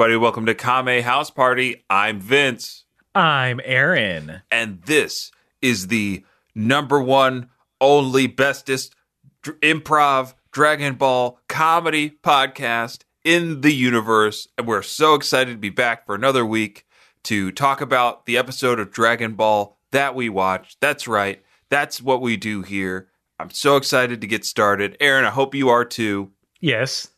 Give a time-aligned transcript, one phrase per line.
[0.00, 0.16] everybody.
[0.16, 1.84] Welcome to Kame House Party.
[1.90, 4.40] I'm Vince, I'm Aaron.
[4.50, 7.50] and this is the number one,
[7.82, 8.94] only, bestest
[9.42, 14.48] dr- improv Dragon Ball comedy podcast in the universe.
[14.56, 16.86] And we're so excited to be back for another week
[17.24, 20.80] to talk about the episode of Dragon Ball that we watched.
[20.80, 21.42] That's right.
[21.68, 23.08] That's what we do here.
[23.38, 24.96] I'm so excited to get started.
[24.98, 26.30] Aaron, I hope you are too.
[26.58, 27.08] Yes.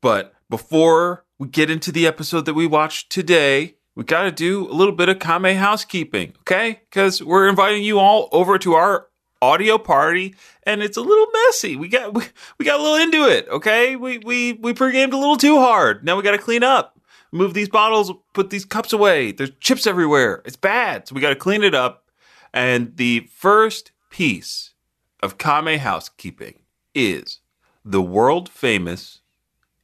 [0.00, 4.70] But before we get into the episode that we watched today, we got to do
[4.70, 6.82] a little bit of Kame housekeeping, okay?
[6.88, 9.08] Because we're inviting you all over to our
[9.42, 11.74] audio party, and it's a little messy.
[11.74, 12.22] We got we,
[12.58, 13.96] we got a little into it, okay?
[13.96, 16.04] We we we pre-gamed a little too hard.
[16.04, 17.00] Now we got to clean up,
[17.32, 19.32] move these bottles, put these cups away.
[19.32, 20.42] There's chips everywhere.
[20.44, 22.08] It's bad, so we got to clean it up.
[22.54, 24.74] And the first piece
[25.20, 26.60] of Kame housekeeping
[26.94, 27.40] is
[27.84, 29.21] the world famous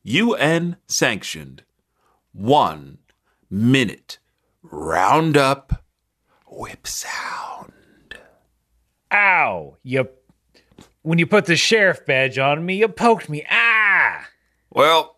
[0.03, 1.65] UN sanctioned
[2.33, 2.99] one
[3.51, 4.19] minute
[4.63, 5.85] roundup
[6.47, 7.73] whip sound.
[9.13, 9.77] Ow!
[9.83, 10.09] You.
[11.03, 13.45] When you put the sheriff badge on me, you poked me.
[13.51, 14.29] Ah!
[14.71, 15.18] Well,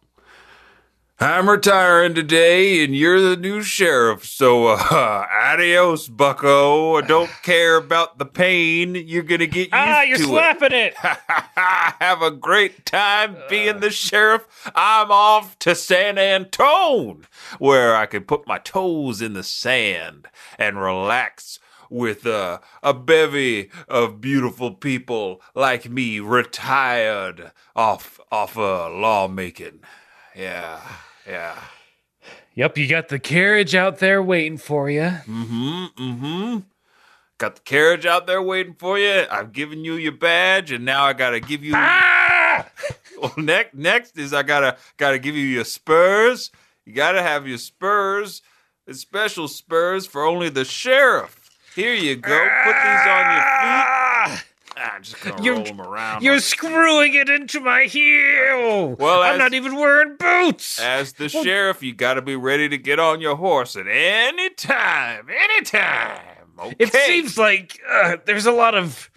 [1.23, 6.97] I'm retiring today and you're the new sheriff, so uh, adios, bucko.
[6.97, 8.95] I don't care about the pain.
[8.95, 10.01] You're gonna get used Ah!
[10.01, 10.95] You're to slapping it.
[10.97, 14.47] Have a great time being the sheriff.
[14.75, 17.27] I'm off to San Antone,
[17.59, 20.27] where I can put my toes in the sand
[20.59, 21.59] and relax
[21.91, 29.81] with uh, a bevy of beautiful people like me, retired off off uh, lawmaking.
[30.35, 30.81] Yeah,
[31.27, 31.59] yeah.
[32.55, 35.01] Yep, you got the carriage out there waiting for you.
[35.03, 35.85] Mm-hmm.
[35.97, 36.59] Mm-hmm.
[37.39, 39.25] Got the carriage out there waiting for you.
[39.31, 41.73] I've given you your badge, and now I gotta give you.
[41.75, 42.67] Ah!
[43.21, 46.51] Well, next next is I gotta gotta give you your spurs.
[46.87, 48.41] You gotta have your spurs,
[48.93, 51.51] special spurs for only the sheriff.
[51.75, 52.49] Here you go.
[52.65, 54.00] Put these on your feet.
[54.83, 54.95] Ah!
[54.97, 56.23] I'm just gonna You're- roll them around.
[56.23, 58.97] You're screwing it into my heel.
[58.99, 60.79] Well, I'm as- not even wearing boots.
[60.81, 65.27] As the sheriff, you gotta be ready to get on your horse at any time.
[65.31, 66.21] Anytime.
[66.59, 66.77] Okay.
[66.79, 69.11] It seems like uh, there's a lot of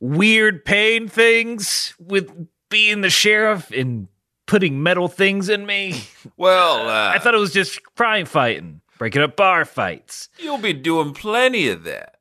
[0.00, 2.30] weird pain things with
[2.68, 4.08] being the sheriff and
[4.46, 6.02] putting metal things in me.
[6.36, 6.78] well.
[6.88, 11.12] Uh, I thought it was just crime fighting, breaking up bar fights, you'll be doing
[11.14, 12.16] plenty of that.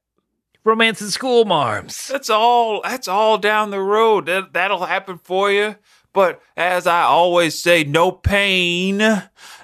[0.67, 2.09] Romancing school marms.
[2.09, 2.81] That's all.
[2.83, 4.25] That's all down the road.
[4.25, 5.77] That that'll happen for you.
[6.13, 8.97] But as I always say, no pain,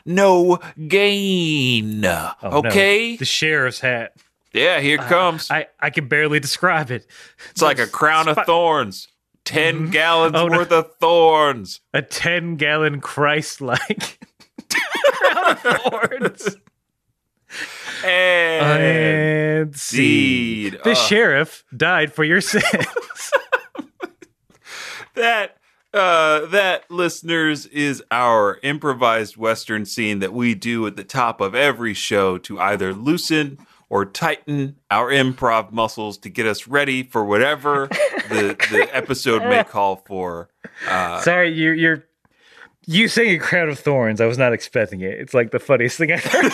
[0.05, 2.05] no gain.
[2.05, 2.57] Oh, no.
[2.59, 3.17] okay.
[3.17, 4.15] The sheriff's hat.
[4.53, 5.49] Yeah, here it comes.
[5.49, 7.07] I, I can barely describe it.
[7.49, 9.07] it's like a crown of thorns.
[9.45, 9.89] 10 mm-hmm.
[9.89, 10.59] gallons Oh, no.
[10.59, 11.81] worth of thorns.
[11.91, 14.19] A 10 gallon Christ like
[14.69, 16.57] crown of thorns.
[18.05, 20.73] And, And seed.
[20.73, 20.81] seed.
[20.83, 20.97] The Ugh.
[20.97, 22.63] sheriff died for your sins.
[25.15, 25.57] that
[25.93, 31.53] uh that listeners is our improvised western scene that we do at the top of
[31.53, 33.59] every show to either loosen
[33.89, 37.87] or tighten our improv muscles to get us ready for whatever
[38.29, 40.49] the the episode may call for
[40.89, 42.03] uh Sorry, you're you're
[42.85, 44.21] you saying a crown of thorns.
[44.21, 45.19] I was not expecting it.
[45.19, 46.51] It's like the funniest thing I've heard.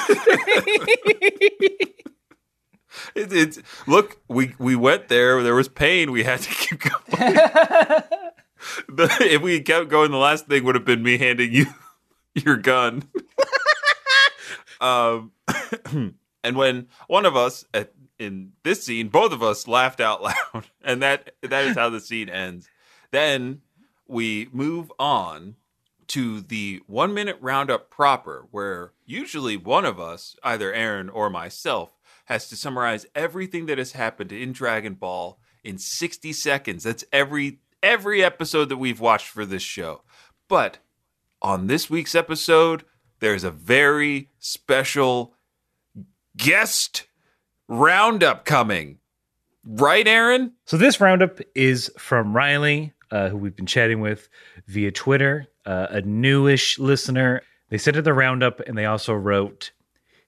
[3.15, 7.03] it, it's look we we went there there was pain we had to keep going
[8.87, 11.65] the, if we kept going the last thing would have been me handing you
[12.35, 13.03] your gun
[14.81, 15.31] um
[16.43, 20.65] and when one of us at, in this scene both of us laughed out loud
[20.83, 22.69] and that that is how the scene ends
[23.11, 23.61] then
[24.07, 25.55] we move on
[26.09, 31.95] to the one minute roundup proper, where usually one of us, either Aaron or myself,
[32.25, 36.83] has to summarize everything that has happened in Dragon Ball in 60 seconds.
[36.83, 40.01] That's every every episode that we've watched for this show.
[40.47, 40.79] But
[41.41, 42.83] on this week's episode,
[43.19, 45.33] there's a very special
[46.35, 47.05] guest
[47.67, 48.97] roundup coming.
[49.65, 50.53] Right, Aaron?
[50.65, 54.29] so this roundup is from Riley, uh, who we've been chatting with
[54.69, 57.41] via Twitter, uh, a newish listener.
[57.69, 59.71] They sent her the roundup, and they also wrote,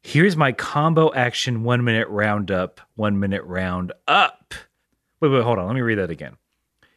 [0.02, 4.54] "Here's my combo action one minute roundup, one minute round up."
[5.20, 5.68] Wait, wait, hold on.
[5.68, 6.38] Let me read that again.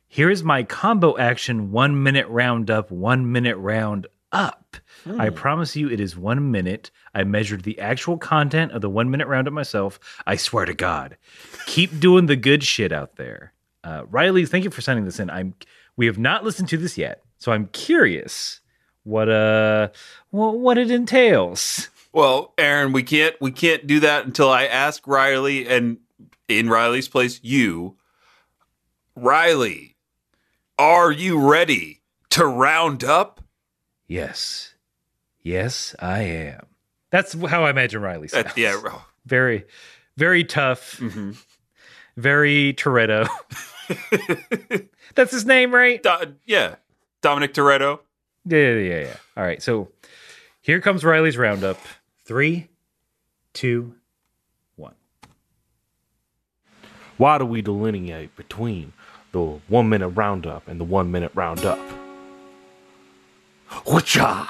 [0.08, 4.76] Here is my combo action one minute roundup, one minute round up.
[5.19, 6.91] I promise you it is one minute.
[7.14, 10.00] I measured the actual content of the one minute roundup myself.
[10.26, 11.19] I swear to God.
[11.67, 13.52] Keep doing the good shit out there.
[13.82, 15.29] Uh, Riley, thank you for sending this in.
[15.29, 15.55] I'm
[15.96, 18.61] we have not listened to this yet, so I'm curious
[19.02, 19.88] what uh
[20.31, 21.91] what, what it entails.
[22.11, 25.99] Well, Aaron, we can't we can't do that until I ask Riley and
[26.49, 27.99] in Riley's place you.
[29.14, 29.96] Riley,
[30.79, 32.00] are you ready
[32.31, 33.43] to round up?
[34.08, 34.75] Yes.
[35.43, 36.64] Yes, I am.
[37.11, 38.46] That's how I imagine Riley sounds.
[38.46, 38.81] Uh, yeah.
[39.26, 39.67] Very
[40.17, 41.37] very tough, mhm.
[42.17, 43.29] very Toretto.
[45.14, 46.02] That's his name, right?
[46.02, 46.76] Do- yeah.
[47.25, 48.00] Dominic Toretto.
[48.44, 49.17] Yeah, yeah, yeah, yeah.
[49.35, 49.62] All right.
[49.62, 49.88] So
[50.61, 51.79] here comes Riley's roundup.
[52.26, 52.69] Three,
[53.55, 53.94] two,
[54.76, 54.94] one.
[57.17, 58.93] Why do we delineate between
[59.32, 61.79] the one minute roundup and the one minute roundup?
[63.87, 64.47] Whatcha?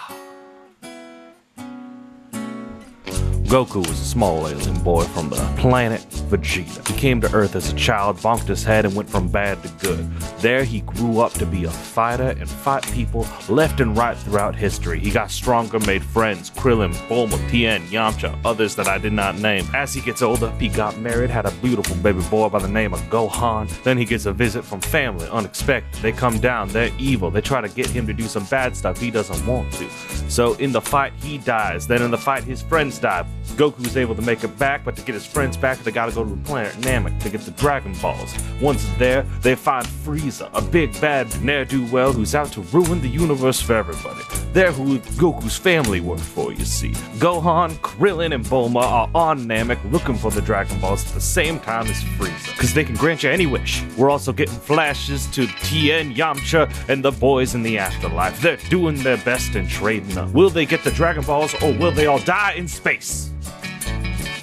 [3.44, 6.86] Goku was a small alien boy from the planet Vegeta.
[6.88, 9.68] He came to Earth as a child, bonked his head, and went from bad to
[9.86, 10.10] good.
[10.38, 14.56] There, he grew up to be a fighter and fight people left and right throughout
[14.56, 14.98] history.
[14.98, 19.66] He got stronger, made friends Krillin, Bulma, Tien, Yamcha, others that I did not name.
[19.74, 22.94] As he gets older, he got married, had a beautiful baby boy by the name
[22.94, 23.68] of Gohan.
[23.82, 26.00] Then he gets a visit from family, unexpected.
[26.02, 27.30] They come down, they're evil.
[27.30, 29.88] They try to get him to do some bad stuff he doesn't want to.
[30.28, 31.86] So in the fight, he dies.
[31.86, 33.26] Then in the fight, his friends die.
[33.56, 36.24] Goku's able to make it back, but to get his friends back, they gotta go
[36.24, 38.34] to the planet Namek to get the Dragon Balls.
[38.60, 43.60] Once there, they find Frieza, a big bad ne'er-do-well who's out to ruin the universe
[43.60, 44.22] for everybody.
[44.52, 46.90] They're who Goku's family worked for, you see.
[47.18, 51.58] Gohan, Krillin, and Bulma are on Namek looking for the Dragon Balls at the same
[51.60, 53.82] time as Frieza, because they can grant you any wish.
[53.96, 58.40] We're also getting flashes to Tien, Yamcha, and the boys in the afterlife.
[58.40, 60.30] They're doing their best and trading up.
[60.30, 63.30] Will they get the Dragon Balls, or will they all die in space?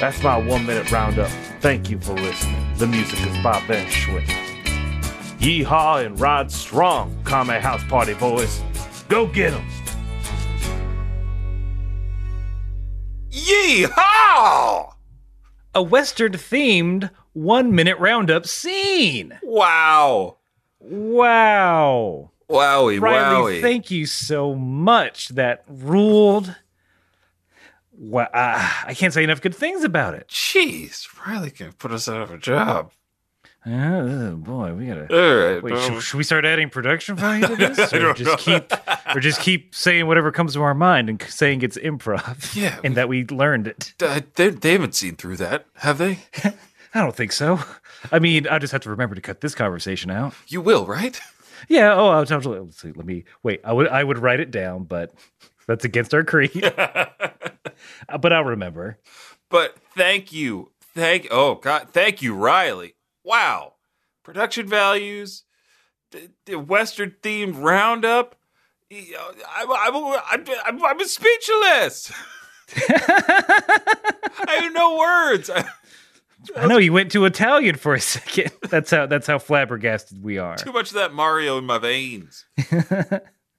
[0.02, 1.30] That's my one minute roundup.
[1.60, 2.66] Thank you for listening.
[2.78, 4.26] The music is by Ben Schwitt.
[5.38, 8.64] Yeehaw and ride strong, Kame House Party boys.
[9.10, 9.64] Go get 'em.
[13.30, 14.94] Yeehaw!
[15.76, 19.38] A Western themed one minute roundup scene.
[19.44, 20.38] Wow.
[20.80, 22.32] Wow.
[22.50, 23.62] Wowie, Riley, wowie.
[23.62, 25.30] thank you so much.
[25.30, 26.56] That ruled.
[28.04, 30.28] Wow, uh, I can't say enough good things about it.
[30.28, 32.92] Jeez, Riley can put us out of a job.
[33.64, 35.02] Oh boy, we gotta.
[35.02, 35.62] All right.
[35.64, 38.60] Wait, well, should, should we start adding production value to this, or just know.
[38.60, 38.74] keep,
[39.16, 42.56] or just keep saying whatever comes to our mind and saying it's improv?
[42.60, 43.94] Yeah, and that we learned it.
[44.02, 46.22] uh, they, they haven't seen through that, have they?
[46.44, 47.60] I don't think so.
[48.12, 50.34] I mean, I just have to remember to cut this conversation out.
[50.48, 51.22] You will, right?
[51.70, 51.94] Yeah.
[51.94, 52.58] Oh, I'll totally.
[52.60, 52.94] Let's see.
[52.94, 53.62] Let me wait.
[53.64, 53.88] I would.
[53.90, 55.14] I would write it down, but
[55.68, 56.74] that's against our creed.
[58.08, 58.98] Uh, but I'll remember.
[59.50, 60.72] But thank you.
[60.94, 62.96] Thank oh god, thank you, Riley.
[63.24, 63.74] Wow.
[64.24, 65.44] Production values,
[66.12, 68.36] the, the Western themed roundup.
[68.90, 69.16] You
[69.58, 72.12] I'm, I'm, I'm, I'm, speechless.
[72.90, 75.50] I have no words.
[75.50, 75.66] I,
[76.58, 78.52] I know you went to Italian for a second.
[78.70, 79.06] That's how.
[79.06, 80.58] That's how flabbergasted we are.
[80.58, 82.46] too much of that Mario in my veins.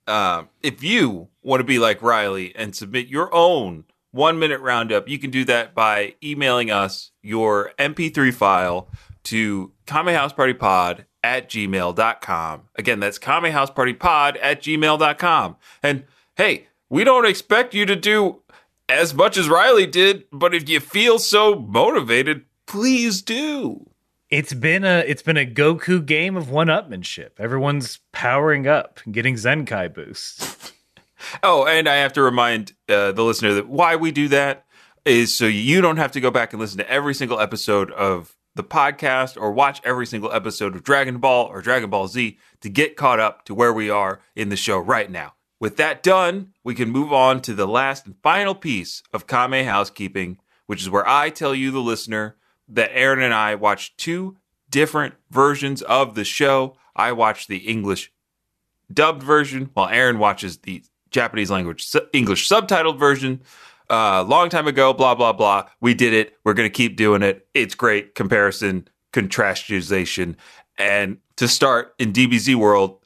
[0.07, 5.09] um, if you want to be like Riley and submit your own one minute roundup,
[5.09, 8.89] you can do that by emailing us your MP3 file
[9.25, 12.63] to kamehousepartypod at gmail.com.
[12.77, 15.57] Again, that's kamehousepartypod at gmail.com.
[15.83, 16.05] And
[16.37, 18.43] hey, we don't expect you to do
[18.89, 23.89] as much as Riley did, but if you feel so motivated, please do.
[24.29, 25.05] It's been a.
[25.07, 27.33] It's been a Goku game of one-upmanship.
[27.39, 30.73] Everyone's powering up, getting Zenkai boosts.
[31.43, 34.65] Oh, and I have to remind uh, the listener that why we do that
[35.05, 38.37] is so you don't have to go back and listen to every single episode of
[38.55, 42.69] the podcast or watch every single episode of Dragon Ball or Dragon Ball Z to
[42.69, 45.35] get caught up to where we are in the show right now.
[45.59, 49.65] With that done, we can move on to the last and final piece of Kame
[49.65, 52.37] housekeeping, which is where I tell you, the listener,
[52.69, 54.37] that Aaron and I watched two
[54.69, 56.77] different versions of the show.
[56.97, 58.13] I watched the English
[58.93, 63.43] dubbed version, while Aaron watches the Japanese language su- English subtitled version.
[63.91, 65.69] Uh, long time ago, blah blah blah.
[65.81, 66.37] We did it.
[66.45, 67.47] We're gonna keep doing it.
[67.55, 70.37] It's great comparison, contrastization,
[70.79, 72.99] and to start in DBZ world,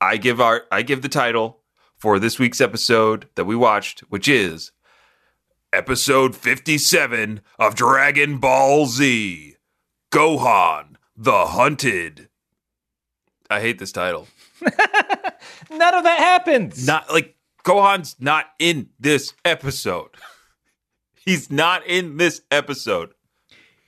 [0.00, 1.60] I give our I give the title
[1.96, 4.72] for this week's episode that we watched, which is
[5.72, 9.56] episode fifty seven of Dragon Ball Z,
[10.12, 12.28] Gohan the Hunted.
[13.50, 14.26] I hate this title.
[14.62, 16.86] None of that happens.
[16.86, 17.33] not like
[17.64, 20.10] Gohan's not in this episode.
[21.14, 23.10] He's not in this episode.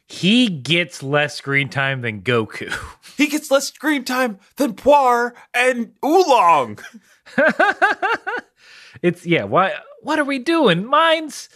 [0.08, 2.72] He gets less screen time than Goku.
[3.16, 6.78] He gets less screen time than Puar and Oolong.
[9.02, 9.44] It's yeah.
[9.44, 9.74] Why?
[10.00, 10.86] What are we doing?
[10.86, 11.48] Mine's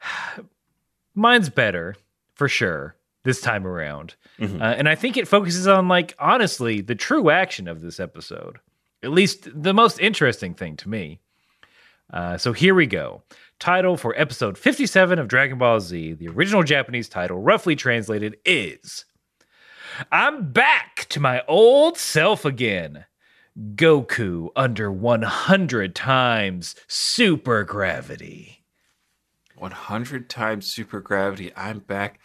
[1.14, 1.96] mine's better
[2.34, 4.60] for sure this time around, Mhm.
[4.60, 8.58] uh, and I think it focuses on like honestly the true action of this episode.
[9.02, 11.20] At least the most interesting thing to me.
[12.12, 13.22] Uh, so here we go.
[13.58, 16.14] Title for episode 57 of Dragon Ball Z.
[16.14, 19.04] The original Japanese title, roughly translated, is
[20.10, 23.06] I'm back to my old self again.
[23.56, 28.64] Goku under 100 times super gravity.
[29.56, 31.52] 100 times super gravity.
[31.56, 32.18] I'm back.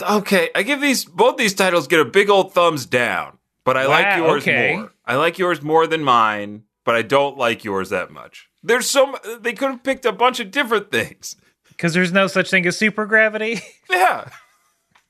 [0.00, 3.86] Okay, I give these both these titles get a big old thumbs down, but I
[3.86, 4.76] like yours okay.
[4.76, 4.92] more.
[5.04, 8.48] I like yours more than mine, but I don't like yours that much.
[8.62, 11.36] There's some they could have picked a bunch of different things.
[11.68, 13.60] Because there's no such thing as super gravity.
[13.90, 14.28] Yeah.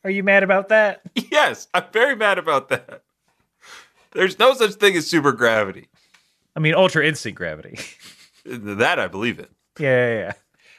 [0.05, 1.03] Are you mad about that?
[1.15, 3.03] Yes, I'm very mad about that.
[4.13, 5.89] There's no such thing as super gravity.
[6.57, 7.79] I mean, ultra instant gravity.
[8.47, 9.49] That I believe in.
[9.79, 10.33] yeah, yeah, yeah.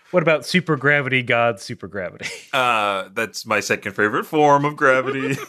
[0.09, 2.25] What about super gravity, God, super gravity?
[2.51, 5.37] Uh, that's my second favorite form of gravity.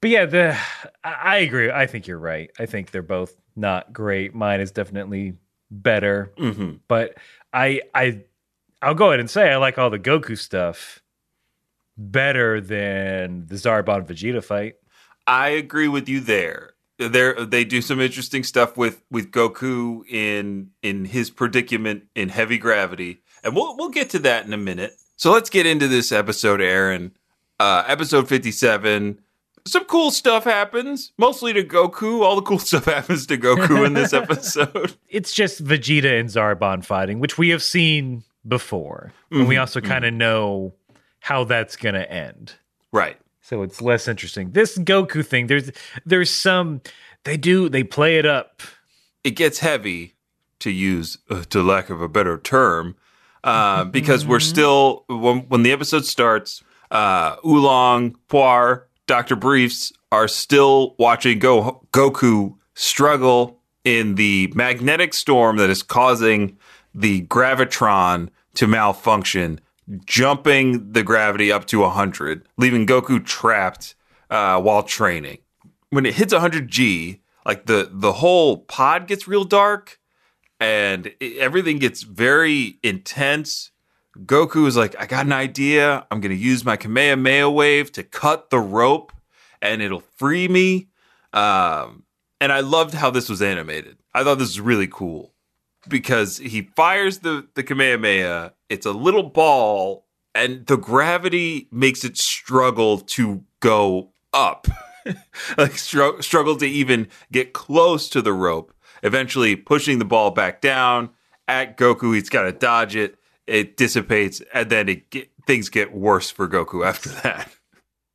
[0.00, 0.58] But yeah, the
[1.02, 1.70] I I agree.
[1.70, 2.50] I think you're right.
[2.58, 4.34] I think they're both not great.
[4.34, 5.34] Mine is definitely
[5.70, 7.14] better, hmm but
[7.52, 8.22] I I
[8.82, 11.00] I'll go ahead and say I like all the Goku stuff
[11.96, 14.74] better than the Zarbon Vegeta fight.
[15.26, 16.70] I agree with you there.
[16.98, 22.56] There, they do some interesting stuff with with Goku in in his predicament in heavy
[22.58, 24.92] gravity, and we'll we'll get to that in a minute.
[25.16, 27.16] So let's get into this episode, Aaron.
[27.58, 29.20] Uh, episode fifty seven.
[29.66, 32.20] Some cool stuff happens, mostly to Goku.
[32.22, 34.94] All the cool stuff happens to Goku in this episode.
[35.08, 39.80] It's just Vegeta and Zarbon fighting, which we have seen before, and we Mhm, also
[39.80, 40.74] kind of know
[41.20, 42.52] how that's going to end.
[42.92, 43.16] right.
[43.40, 44.50] so it's less interesting.
[44.52, 45.70] This Goku thing, there's
[46.04, 46.80] there's some
[47.24, 48.60] they do they play it up.
[49.22, 50.14] it gets heavy
[50.60, 52.96] to use uh, to lack of a better term
[53.44, 60.28] uh, because we're still when, when the episode starts uh, oolong puar dr briefs are
[60.28, 66.56] still watching Go- goku struggle in the magnetic storm that is causing
[66.94, 69.60] the gravitron to malfunction
[70.06, 73.94] jumping the gravity up to 100 leaving goku trapped
[74.30, 75.38] uh, while training.
[75.90, 79.98] When it hits 100g like the the whole pod gets real dark
[80.58, 83.70] and everything gets very intense
[84.18, 86.06] goku is like i got an idea.
[86.10, 89.12] I'm gonna use my kamehameha wave to cut the rope
[89.60, 90.88] and it'll free me.
[91.32, 92.04] Um,
[92.40, 93.98] and i loved how this was animated.
[94.12, 95.32] I thought this was really cool
[95.88, 102.16] because he fires the the kamehameha it's a little ball and the gravity makes it
[102.16, 104.66] struggle to go up.
[105.58, 108.72] Like str- struggle to even get close to the rope.
[109.02, 111.10] Eventually pushing the ball back down.
[111.46, 115.94] At goku he's got to dodge it it dissipates and then it get, things get
[115.94, 117.48] worse for goku after that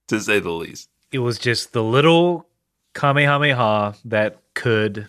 [0.07, 2.47] to say the least It was just the little
[2.93, 5.07] Kamehameha that could,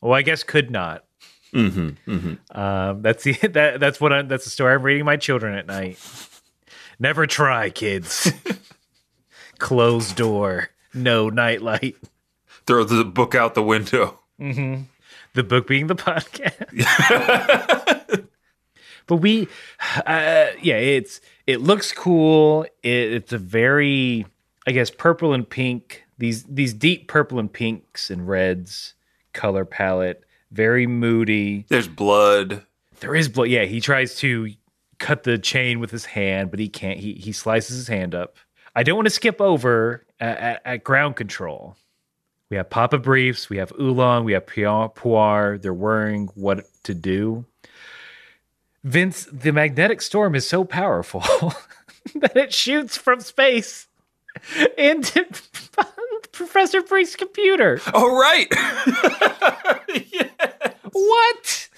[0.00, 1.04] well, I guess could not.
[1.52, 2.58] mm-hmm, mm-hmm.
[2.58, 5.66] Um, that's the that that's what I, that's the story I'm reading my children at
[5.66, 5.98] night.
[6.98, 8.30] Never try, kids.
[9.58, 11.96] Closed door, no nightlight.
[12.66, 14.20] throw the book out the window
[15.34, 17.90] The book being the podcast.
[19.06, 19.48] But we
[20.06, 22.64] uh yeah it's it looks cool.
[22.82, 24.26] It, it's a very
[24.66, 28.94] i guess purple and pink these these deep purple and pinks and reds
[29.32, 30.24] color palette.
[30.50, 31.66] Very moody.
[31.68, 32.64] There's blood.
[33.00, 33.48] There is blood.
[33.48, 34.50] Yeah he tries to
[34.98, 36.98] cut the chain with his hand but he can't.
[36.98, 38.36] He he slices his hand up.
[38.76, 41.76] I don't want to skip over at, at, at ground control.
[42.50, 45.60] We have papa briefs we have oolong we have puar.
[45.60, 47.44] They're worrying what to do
[48.84, 51.20] Vince, the magnetic storm is so powerful
[52.14, 53.88] that it shoots from space
[54.78, 55.26] into
[56.32, 57.80] Professor Brief's computer.
[57.94, 58.46] oh right
[60.12, 60.28] yeah
[60.92, 61.68] What?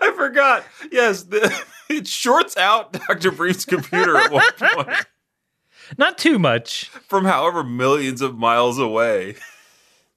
[0.00, 0.64] I forgot.
[0.90, 1.52] Yes, the,
[1.90, 3.30] it shorts out Dr.
[3.32, 5.06] Brief's computer at one point
[5.98, 6.88] Not too much.
[7.08, 9.34] from however millions of miles away.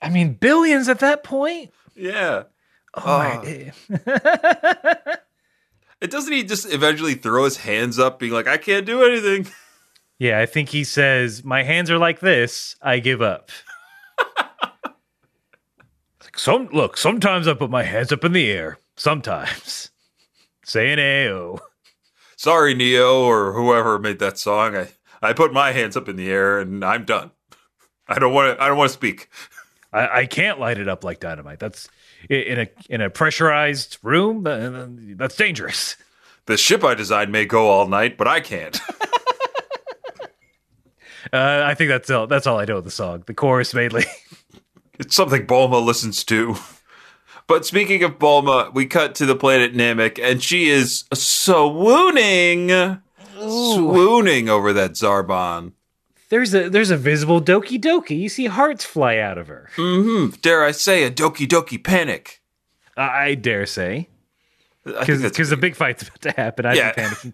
[0.02, 1.72] I mean, billions at that point.
[1.96, 2.44] Yeah.
[2.94, 3.42] Oh,
[3.98, 5.16] Ah.
[6.06, 9.52] It doesn't he just eventually throw his hands up, being like, I can't do anything?
[10.20, 12.76] Yeah, I think he says, My hands are like this.
[12.80, 13.50] I give up.
[16.24, 18.78] Like, Some look, sometimes I put my hands up in the air.
[18.96, 19.90] Sometimes.
[20.64, 21.58] Saying AO.
[22.38, 24.76] Sorry, Neo, or whoever made that song.
[24.76, 24.90] I,
[25.24, 27.32] I put my hands up in the air and I'm done.
[28.08, 29.28] I don't want to I don't want to speak.
[29.92, 31.58] I, I can't light it up like dynamite.
[31.58, 31.90] That's
[32.30, 34.46] in a in a pressurized room.
[34.48, 35.96] uh, That's dangerous.
[36.46, 38.80] The ship I designed may go all night, but I can't.
[41.34, 42.28] Uh, I think that's all.
[42.28, 43.24] That's all I know of the song.
[43.26, 44.06] The chorus mainly.
[44.98, 46.56] It's something Bulma listens to.
[47.48, 52.70] But speaking of Bulma, we cut to the planet Namek, and she is swooning,
[53.38, 55.74] swooning over that Zarbon.
[56.30, 58.20] There's a there's a visible Doki Doki.
[58.20, 59.70] You see hearts fly out of her.
[59.76, 62.42] Hmm, dare I say, a Doki Doki panic.
[62.98, 64.10] I I dare say,
[64.84, 66.66] because a big fight's about to happen.
[66.66, 66.94] I've Yeah.
[66.94, 67.34] been panicking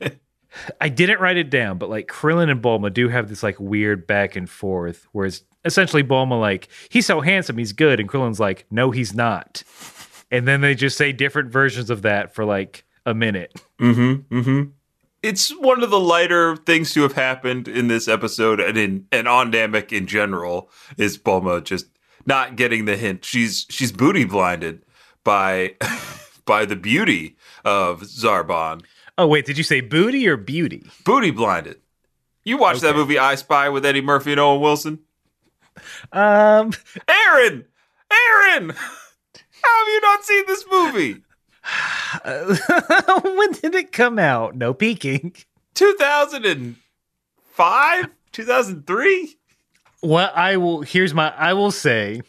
[0.00, 0.16] too.
[0.80, 4.06] I didn't write it down, but like Krillin and Bulma do have this like weird
[4.06, 8.40] back and forth, where it's essentially Bulma like he's so handsome, he's good, and Krillin's
[8.40, 9.62] like no, he's not,
[10.30, 13.54] and then they just say different versions of that for like a minute.
[15.22, 19.28] It's one of the lighter things to have happened in this episode and in and
[19.28, 21.86] on Namek in general is Bulma just
[22.26, 23.24] not getting the hint.
[23.24, 24.82] She's she's booty blinded
[25.24, 25.74] by
[26.44, 28.82] by the beauty of Zarbon.
[29.18, 30.86] Oh wait, did you say booty or beauty?
[31.04, 31.76] Booty blinded.
[32.44, 35.00] You watched that movie I Spy with Eddie Murphy and Owen Wilson?
[36.12, 36.72] Um,
[37.06, 37.66] Aaron!
[38.10, 38.70] Aaron!
[39.62, 41.22] How have you not seen this movie?
[42.24, 44.56] when did it come out?
[44.56, 45.34] No peeking.
[45.74, 48.06] 2005?
[48.32, 49.36] 2003?
[50.00, 52.22] What I will here's my I will say,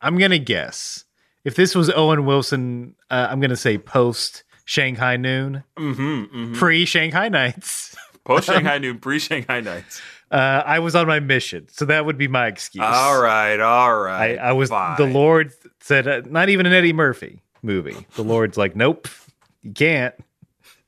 [0.00, 1.04] I'm gonna guess
[1.44, 6.54] if this was Owen Wilson, uh, I'm gonna say post Shanghai Noon, Mm-hmm.
[6.54, 7.94] pre Shanghai Nights.
[8.24, 10.00] Post Shanghai Noon, pre Shanghai Nights.
[10.30, 12.84] Uh, I was on my mission, so that would be my excuse.
[12.86, 14.38] All right, all right.
[14.38, 14.50] I.
[14.50, 14.96] I was fine.
[14.98, 18.06] the Lord said uh, not even an Eddie Murphy movie.
[18.14, 19.08] The Lord's like, nope,
[19.62, 20.14] you can't.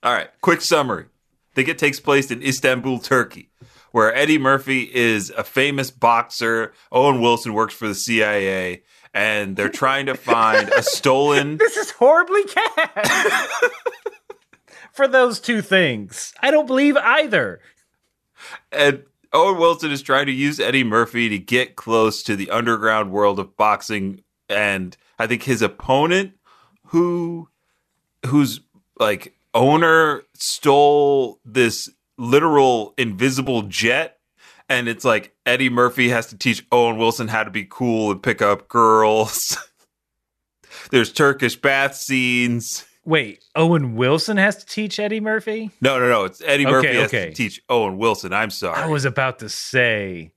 [0.03, 1.05] All right, quick summary.
[1.05, 3.51] I think it takes place in Istanbul, Turkey,
[3.93, 6.73] where Eddie Murphy is a famous boxer.
[6.91, 8.83] Owen Wilson works for the CIA,
[9.15, 11.57] and they're trying to find a stolen.
[11.59, 13.63] This is horribly cast.
[14.93, 17.61] For those two things, I don't believe either.
[18.71, 23.11] And Owen Wilson is trying to use Eddie Murphy to get close to the underground
[23.11, 24.23] world of boxing.
[24.51, 26.33] And I think his opponent,
[26.93, 27.49] who,
[28.27, 28.61] whose
[28.99, 34.19] like owner stole this literal invisible jet.
[34.69, 38.23] And it's like Eddie Murphy has to teach Owen Wilson how to be cool and
[38.23, 39.57] pick up girls.
[40.91, 42.87] There's Turkish bath scenes.
[43.05, 45.71] Wait, Owen Wilson has to teach Eddie Murphy?
[45.81, 46.25] No, no, no.
[46.25, 47.29] It's Eddie Okay, Murphy has okay.
[47.31, 48.33] to teach Owen Wilson.
[48.33, 48.81] I'm sorry.
[48.81, 50.33] I was about to say.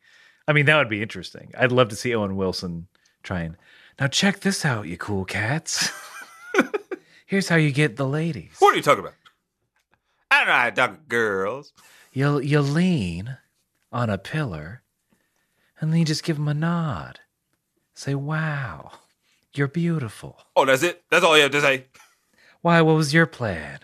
[0.48, 1.52] I mean, that would be interesting.
[1.58, 2.88] I'd love to see Owen Wilson
[3.24, 3.56] trying.
[4.00, 5.92] Now check this out, you cool cats.
[7.26, 8.56] Here's how you get the ladies.
[8.60, 9.16] What are you talking about?
[10.30, 11.74] I don't know how to talk to girls.
[12.14, 13.38] You you lean
[13.92, 14.84] on a pillar,
[15.80, 17.20] and then you just give them a nod.
[17.96, 18.92] Say, "Wow,
[19.54, 21.04] you're beautiful." Oh, that's it?
[21.10, 21.86] That's all you have to say?
[22.62, 22.82] Why?
[22.82, 23.80] What was your plan?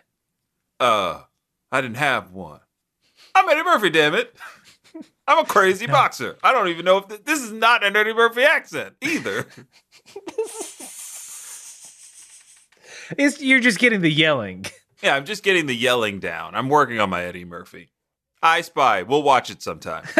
[0.79, 1.23] Uh,
[1.71, 2.59] I didn't have one.
[3.33, 4.35] I'm Eddie Murphy, damn it.
[5.27, 6.37] I'm a crazy boxer.
[6.43, 9.47] I don't even know if th- this is not an Eddie Murphy accent either.
[13.17, 14.65] It's, you're just getting the yelling.
[15.03, 16.55] yeah, I'm just getting the yelling down.
[16.55, 17.91] I'm working on my Eddie Murphy.
[18.43, 19.03] I Spy.
[19.03, 20.03] We'll watch it sometime.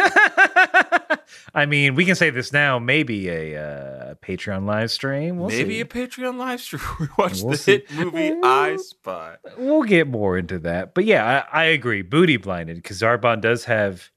[1.54, 2.78] I mean, we can say this now.
[2.78, 5.38] Maybe a uh, Patreon live stream.
[5.38, 5.80] We'll Maybe see.
[5.80, 6.82] a Patreon live stream.
[7.00, 7.72] We watch We'll the see.
[7.72, 9.36] hit movie I Spy.
[9.58, 10.94] we'll get more into that.
[10.94, 12.02] But yeah, I, I agree.
[12.02, 14.10] Booty blinded because Zarbon does have.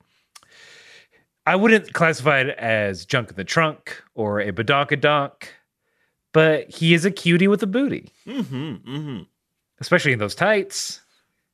[1.48, 5.44] I wouldn't classify it as junk in the trunk or a badonkadonk,
[6.36, 8.74] but he is a cutie with a booty, Mm-hmm.
[8.96, 9.22] Mm-hmm.
[9.80, 11.00] especially in those tights.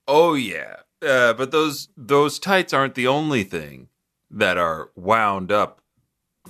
[0.08, 3.90] Oh yeah, uh, but those those tights aren't the only thing
[4.32, 5.82] that are wound up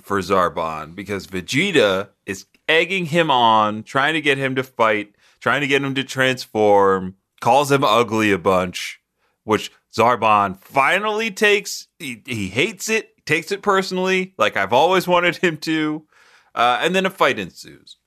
[0.00, 5.60] for Zarbon because Vegeta is egging him on, trying to get him to fight, trying
[5.60, 9.00] to get him to transform, calls him ugly a bunch,
[9.44, 11.88] which Zarbon finally takes.
[11.98, 16.06] He, he hates it, takes it personally, like I've always wanted him to,
[16.54, 17.98] uh, and then a fight ensues.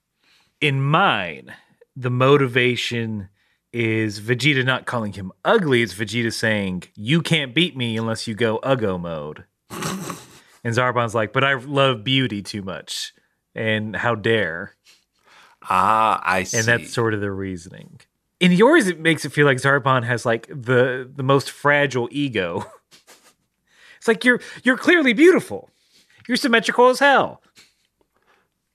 [0.62, 1.54] In mine,
[1.96, 3.30] the motivation
[3.74, 5.82] is Vegeta not calling him ugly.
[5.82, 9.44] It's Vegeta saying, You can't beat me unless you go Ugo mode.
[9.70, 13.14] and Zarbon's like, But I love beauty too much.
[13.54, 14.76] And how dare.
[15.70, 16.58] Ah, I see.
[16.58, 18.00] And that's sort of the reasoning.
[18.40, 22.66] In yours, it makes it feel like Zarbon has like the the most fragile ego.
[23.98, 25.70] it's like you're you're clearly beautiful.
[26.28, 27.42] You're symmetrical as hell.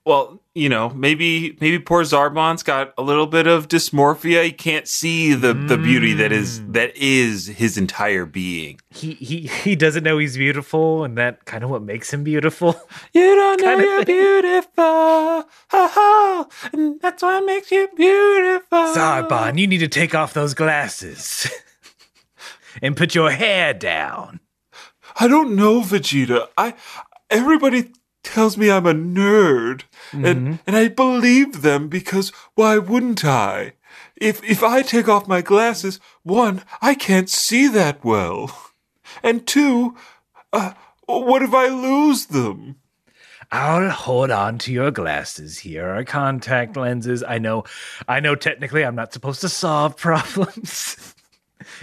[0.06, 4.44] Well, you know, maybe maybe poor Zarbon's got a little bit of dysmorphia.
[4.44, 6.72] He can't see the the beauty that is mm.
[6.72, 8.80] that is his entire being.
[8.88, 12.80] He he he doesn't know he's beautiful, and that kind of what makes him beautiful.
[13.12, 14.16] You don't know you're thing.
[14.16, 18.78] beautiful, ha ha, and that's what makes you beautiful.
[18.94, 21.50] Zarbon, you need to take off those glasses
[22.82, 24.40] and put your hair down.
[25.18, 26.48] I don't know, Vegeta.
[26.56, 26.74] I
[27.28, 33.74] everybody tells me I'm a nerd, and and I believe them because why wouldn't I?
[34.16, 38.72] If if I take off my glasses, one, I can't see that well,
[39.22, 39.96] and two,
[40.52, 40.74] uh,
[41.06, 42.76] what if I lose them?
[43.52, 45.58] I'll hold on to your glasses.
[45.58, 47.24] Here are contact lenses.
[47.26, 47.64] I know,
[48.06, 48.36] I know.
[48.36, 51.14] Technically, I'm not supposed to solve problems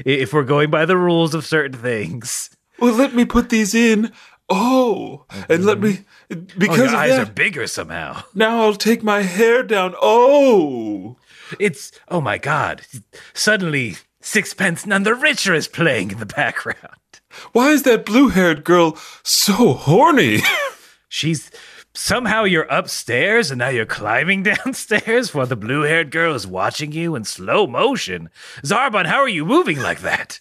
[0.05, 2.49] if we're going by the rules of certain things.
[2.79, 4.13] Well, let me put these in.
[4.49, 7.27] Oh, and let me because Oh, your eyes that.
[7.27, 8.23] are bigger somehow.
[8.33, 9.93] now I'll take my hair down.
[10.01, 11.17] Oh.
[11.59, 12.81] It's oh my god!
[13.33, 16.77] Suddenly, Sixpence None the Richer is playing in the background.
[17.51, 20.39] Why is that blue haired girl so horny?
[21.09, 21.51] She's
[21.93, 26.91] somehow you're upstairs and now you're climbing downstairs while the blue haired girl is watching
[26.91, 28.29] you in slow motion.
[28.63, 30.39] Zarbon, how are you moving like that?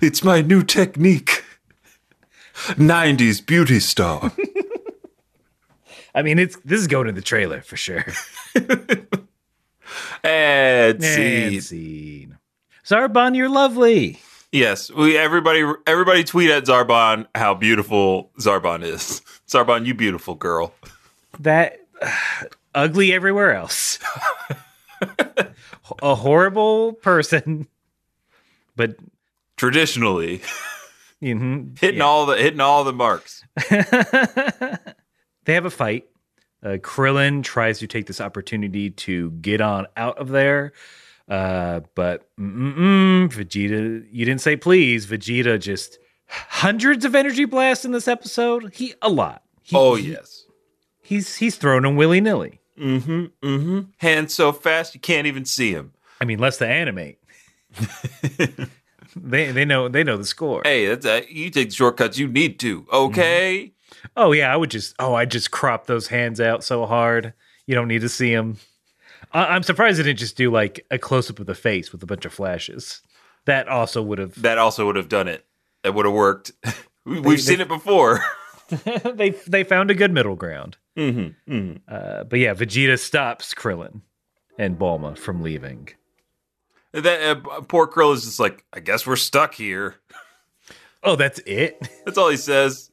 [0.00, 1.42] it's my new technique.
[2.54, 4.32] 90s beauty star.
[6.14, 8.04] I mean, it's this is going to the trailer for sure.
[10.24, 11.60] And see.
[11.60, 12.38] scene.
[12.84, 14.18] Zarbon, you're lovely.
[14.50, 19.20] Yes, we everybody everybody tweet at Zarbon how beautiful Zarbon is.
[19.46, 20.74] Zarbon, you beautiful girl.
[21.40, 21.80] That
[22.74, 23.98] ugly everywhere else.
[26.02, 27.68] A horrible person,
[28.74, 28.96] but
[29.56, 30.40] Traditionally,
[31.24, 33.42] mhm, hitting all the hitting all the marks.
[33.70, 36.04] they have a fight.
[36.62, 40.72] Uh, Krillin tries to take this opportunity to get on out of there,
[41.28, 45.06] uh, but Vegeta, you didn't say please.
[45.06, 48.72] Vegeta just hundreds of energy blasts in this episode.
[48.74, 49.42] He a lot.
[49.62, 50.44] He, Oh he- yes.
[51.02, 52.60] he's he's throwing them willy nilly.
[52.78, 53.26] Mm-hmm.
[53.46, 53.80] Mm-hmm.
[53.98, 55.92] Hands so fast you can't even see him.
[56.20, 57.18] I mean, less to animate.
[59.16, 60.62] they they know they know the score.
[60.64, 62.86] Hey, that's uh, you take the shortcuts you need to.
[62.92, 63.72] Okay.
[64.16, 67.32] Oh yeah, I would just oh I just crop those hands out so hard.
[67.66, 68.58] You don't need to see them.
[69.32, 72.02] I- I'm surprised they didn't just do like a close up of the face with
[72.02, 73.00] a bunch of flashes.
[73.46, 74.40] That also would have.
[74.42, 75.44] That also would have done it.
[75.82, 76.52] That would have worked.
[77.04, 78.20] we, we've seen it before.
[79.14, 80.76] they they found a good middle ground.
[80.96, 81.52] mm-hmm.
[81.52, 81.76] Mm-hmm.
[81.86, 84.00] Uh, but yeah, Vegeta stops Krillin
[84.58, 85.90] and Bulma from leaving.
[86.94, 89.96] That uh, poor Krill is just like, I guess we're stuck here.
[91.06, 91.86] Oh, that's it.
[92.06, 92.90] That's all he says.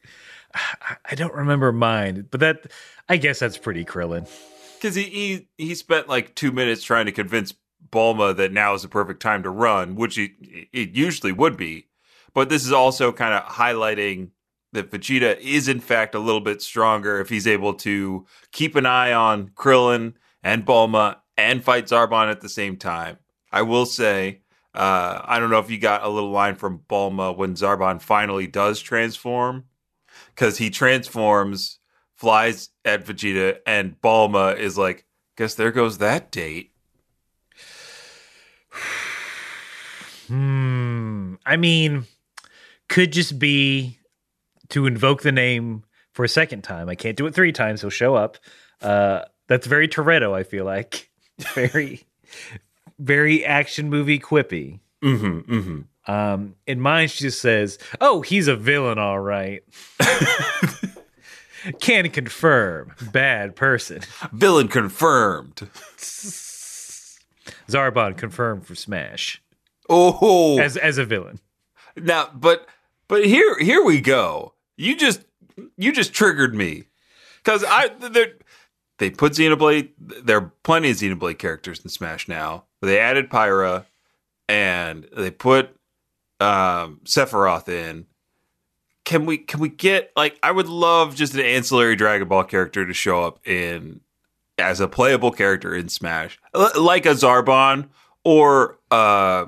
[1.06, 2.70] I don't remember mine, but that
[3.08, 4.30] I guess that's pretty Krillin.
[4.76, 7.54] Because he, he he spent like two minutes trying to convince
[7.90, 11.88] Bulma that now is the perfect time to run, which he, it usually would be.
[12.34, 14.32] But this is also kind of highlighting
[14.74, 18.86] that Vegeta is in fact a little bit stronger if he's able to keep an
[18.86, 23.18] eye on Krillin and Bulma and fight Zarbon at the same time.
[23.52, 24.42] I will say,
[24.74, 28.48] uh, I don't know if you got a little line from Bulma when Zarbon finally
[28.48, 29.66] does transform,
[30.34, 31.80] because he transforms,
[32.16, 35.06] flies at Vegeta, and Bulma is like,
[35.38, 36.72] "Guess there goes that date."
[40.28, 41.36] Hmm.
[41.46, 42.06] I mean,
[42.88, 43.98] could just be
[44.70, 45.84] to invoke the name
[46.14, 46.88] for a second time.
[46.88, 47.82] I can't do it three times.
[47.82, 48.38] He'll show up.
[48.82, 50.34] Uh, that's very Toretto.
[50.34, 51.10] I feel like
[51.54, 52.04] very,
[53.02, 54.80] very action movie quippy.
[55.04, 55.54] Mm-hmm.
[55.54, 56.12] Mm-hmm.
[56.12, 59.64] Um, in mine, she just says, "Oh, he's a villain, all right."
[61.80, 64.02] Can confirm, bad person.
[64.34, 65.56] Villain confirmed.
[67.68, 69.42] Zarbon confirmed for Smash
[69.90, 71.40] Oh, as as a villain.
[71.96, 72.68] now, but
[73.08, 74.54] but here here we go.
[74.78, 75.22] You just
[75.78, 76.86] you just triggered me
[77.44, 78.34] because I they
[78.98, 79.90] they put Xenoblade.
[80.00, 82.66] There are plenty of Xenoblade characters in Smash now.
[82.82, 83.86] They added Pyra,
[84.50, 85.76] and they put
[86.40, 88.08] um, Sephiroth in.
[89.04, 92.86] Can we can we get like I would love just an ancillary Dragon Ball character
[92.86, 94.02] to show up in
[94.58, 97.90] as a playable character in Smash, L- like a Zarbon
[98.24, 99.48] or uh,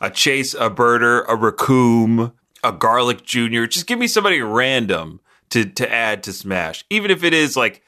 [0.00, 2.32] a Jeice, a Burter, a Recoome,
[2.62, 3.66] a Garlic Junior.
[3.66, 7.82] Just give me somebody random to to add to Smash, even if it is like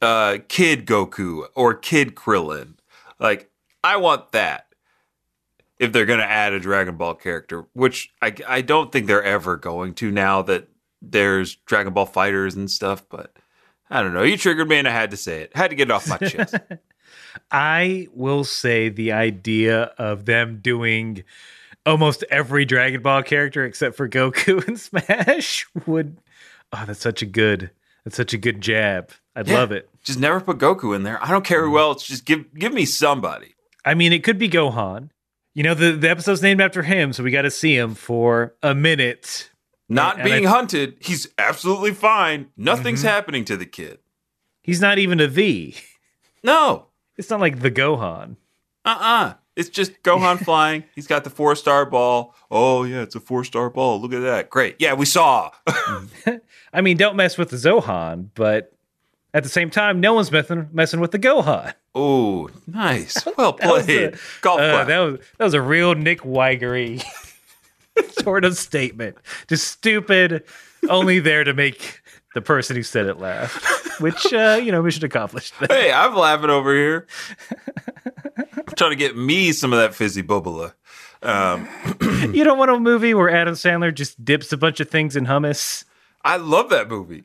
[0.00, 2.74] uh, Kid Goku or Kid Krillin.
[3.20, 3.51] Like
[3.84, 4.66] I want that.
[5.78, 9.22] If they're going to add a Dragon Ball character, which I I don't think they're
[9.22, 10.68] ever going to now that
[11.00, 13.36] there's Dragon Ball FighterZ and stuff, but
[13.90, 14.22] I don't know.
[14.22, 15.52] You triggered me and I had to say it.
[15.54, 16.54] I had to get it off my chest.
[17.50, 21.24] I will say the idea of them doing
[21.84, 26.18] almost every Dragon Ball character except for Goku and Smash would
[26.72, 27.70] oh that's such a good
[28.04, 29.10] that's such a good jab.
[29.34, 29.54] I'd Yeah.
[29.58, 29.88] love it.
[30.04, 31.22] Just never put Goku in there.
[31.22, 31.80] I don't care who mm.
[31.80, 32.04] else.
[32.06, 33.54] Just give give me somebody.
[33.84, 35.10] I mean it could be Gohan.
[35.54, 38.54] You know the the episode's named after him, so we got to see him for
[38.62, 39.50] a minute.
[39.88, 42.48] Not And I- being hunted, he's absolutely fine.
[42.56, 43.08] Nothing's Mm-hmm.
[43.08, 43.98] happening to the kid.
[44.62, 45.76] He's not even a V.
[46.42, 46.86] No.
[47.18, 48.36] It's not like the Gohan.
[48.84, 49.34] Uh-uh.
[49.54, 50.84] It's just Gohan flying.
[50.94, 52.34] He's got the four star ball.
[52.50, 54.00] Oh yeah, it's a four star ball.
[54.00, 54.48] Look at that.
[54.48, 54.76] Great.
[54.78, 55.50] Yeah, we saw.
[56.72, 58.72] I mean, don't mess with the Zohan, but
[59.34, 61.74] at the same time, no one's messing messing with the Gohan.
[61.94, 63.24] oh, nice.
[63.36, 64.14] Well That was played.
[64.14, 67.02] a- Golf Uh, that was that was a real Nick Weigery
[68.22, 69.16] sort of statement.
[69.48, 70.44] Just stupid,
[70.88, 72.00] only there to make
[72.34, 74.00] the person who said it laugh.
[74.00, 75.54] Which uh, you know, mission accomplished.
[75.68, 77.06] hey, I'm laughing over here.
[78.56, 80.72] I'm trying to get me some of that fizzy bubble.
[81.22, 81.68] Um,
[82.32, 85.26] you don't want a movie where Adam Sandler just dips a bunch of things in
[85.26, 85.84] hummus.
[86.24, 87.24] I love that movie.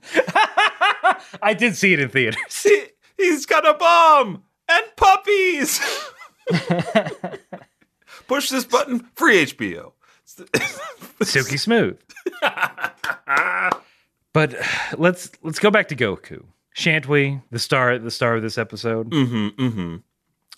[1.41, 2.37] I did see it in theaters.
[2.63, 2.83] He,
[3.17, 5.79] he's got a bomb and puppies.
[8.27, 9.93] Push this button, free HBO.
[11.23, 11.99] Silky smooth.
[14.33, 14.55] but
[14.97, 16.43] let's let's go back to Goku.
[16.73, 17.41] Shan't we?
[17.49, 19.09] The star the star of this episode.
[19.09, 19.95] Mm-hmm, mm-hmm.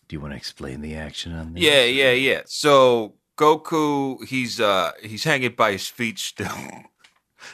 [0.08, 1.64] Do you want to explain the action on this?
[1.64, 2.42] Yeah, yeah, yeah.
[2.46, 6.50] So Goku, he's uh he's hanging by his feet still.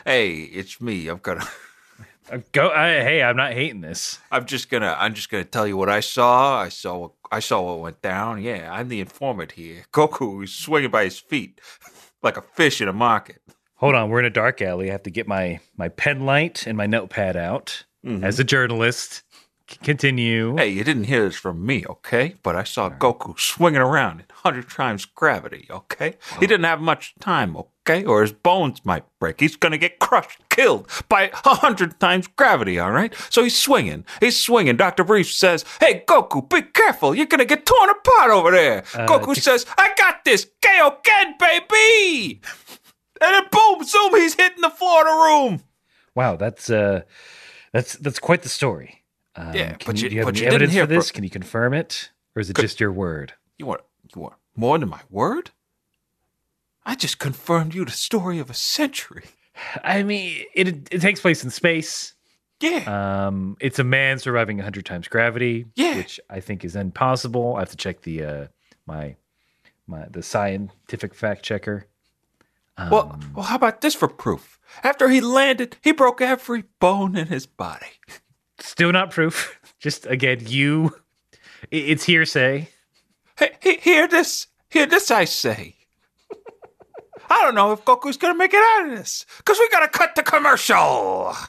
[0.06, 1.08] hey, it's me.
[1.08, 1.48] I'm gonna
[2.32, 2.70] Uh, go.
[2.70, 4.20] I, hey, I'm not hating this.
[4.32, 6.60] I'm just gonna I'm just gonna tell you what I saw.
[6.62, 8.42] I saw what I saw what went down.
[8.42, 9.86] Yeah, I'm the informant here.
[9.94, 11.62] Goku is swinging by his feet
[12.24, 13.42] like a fish in a market.
[13.76, 14.90] Hold on, we're in a dark alley.
[14.90, 17.84] I have to get my my pen light and my notepad out.
[18.06, 18.24] Mm-hmm.
[18.24, 19.24] As a journalist,
[19.70, 20.56] C- continue.
[20.56, 22.36] Hey, you didn't hear this from me, okay?
[22.44, 26.16] But I saw Goku swinging around in 100 times gravity, okay?
[26.40, 27.70] He didn't have much time, okay?
[27.90, 29.40] Or his bones might break.
[29.40, 33.14] He's gonna get crushed, killed by a 100 times gravity, all right?
[33.30, 34.06] So he's swinging.
[34.20, 34.76] He's swinging.
[34.78, 35.04] Dr.
[35.04, 37.14] Brief says, Hey, Goku, be careful.
[37.16, 38.82] You're gonna get torn apart over there.
[38.82, 40.48] Goku t- says, I got this.
[40.62, 42.42] Kaioken, baby!
[43.22, 45.64] And then boom, zoom, he's hitting the floor of the room.
[46.16, 47.02] Wow, that's uh,
[47.72, 49.04] that's that's quite the story.
[49.36, 51.10] Um, Yeah, but you, you- do you have but any evidence hear for this?
[51.10, 53.34] fro- Can you confirm it, or is it just your word?
[53.58, 53.82] You want
[54.16, 55.52] you want more than my word?
[56.86, 59.26] I just confirmed you the story of a century.
[59.84, 62.14] I mean, it it takes place in space.
[62.62, 63.26] Yeah.
[63.28, 65.98] Um, it's a man surviving 100 times gravity, Yeah.
[65.98, 67.56] which I think is impossible.
[67.56, 68.48] I have to check the uh,
[68.86, 69.16] my
[69.88, 71.88] my the scientific fact checker.
[72.78, 74.60] well, um, well, how about this for proof?
[74.84, 77.88] After he landed, he broke every bone in his body.
[78.60, 79.60] Still not proof.
[79.80, 80.96] Just again, you.
[81.72, 82.70] It's hearsay.
[83.38, 84.48] Hey, he, hear this?
[84.70, 85.10] Hear this?
[85.12, 85.76] I say.
[87.30, 90.16] I don't know if Goku's gonna make it out of this because we gotta cut
[90.16, 91.36] the commercial.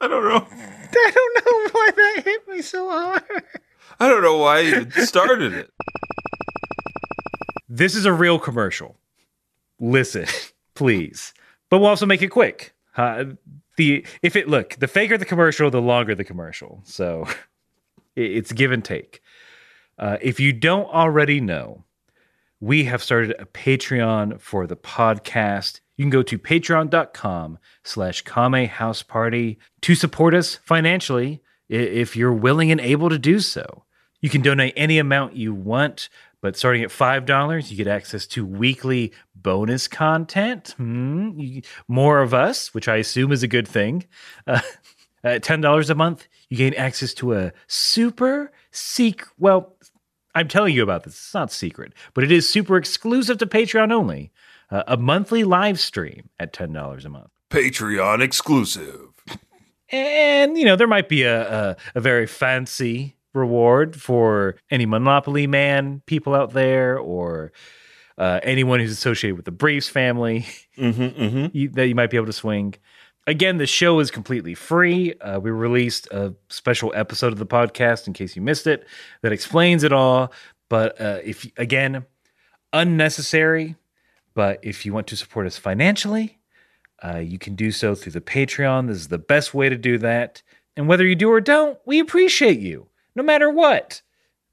[0.00, 0.46] I don't know.
[0.50, 3.22] I don't know why that hit me so hard.
[4.00, 5.70] I don't know why I even started it.
[7.78, 8.96] This is a real commercial.
[9.78, 10.26] Listen,
[10.74, 11.32] please.
[11.70, 12.74] But we'll also make it quick.
[12.96, 13.24] Uh,
[13.76, 16.80] the if it look the faker the commercial, the longer the commercial.
[16.84, 17.26] So
[18.16, 19.22] it- it's give and take.
[19.96, 21.84] Uh, if you don't already know,
[22.60, 25.78] we have started a Patreon for the podcast.
[25.96, 32.32] You can go to patreon.com slash Kame House Party to support us financially if you're
[32.32, 33.84] willing and able to do so.
[34.20, 36.08] You can donate any amount you want,
[36.40, 40.74] but starting at $5, you get access to weekly bonus content.
[40.76, 44.04] Hmm, more of us, which I assume is a good thing.
[44.46, 44.60] Uh,
[45.24, 49.76] at $10 a month, you gain access to a super secret, well,
[50.34, 51.14] I'm telling you about this.
[51.14, 54.30] It's not secret, but it is super exclusive to Patreon only.
[54.70, 57.30] Uh, a monthly live stream at $10 a month.
[57.50, 59.08] Patreon exclusive.
[59.90, 65.46] And, you know, there might be a, a, a very fancy reward for any Monopoly
[65.46, 67.52] Man people out there or
[68.18, 70.46] uh, anyone who's associated with the Braves family
[70.78, 71.46] Mm-hmm, mm-hmm.
[71.56, 72.74] you, that you might be able to swing.
[73.26, 75.12] Again, the show is completely free.
[75.14, 78.86] Uh, we released a special episode of the podcast in case you missed it
[79.22, 80.32] that explains it all.
[80.68, 82.06] But uh, if again,
[82.72, 83.76] unnecessary.
[84.34, 86.38] But if you want to support us financially,
[87.04, 88.86] uh, you can do so through the Patreon.
[88.86, 90.42] This is the best way to do that.
[90.76, 92.86] And whether you do or don't, we appreciate you,
[93.18, 94.00] no matter what.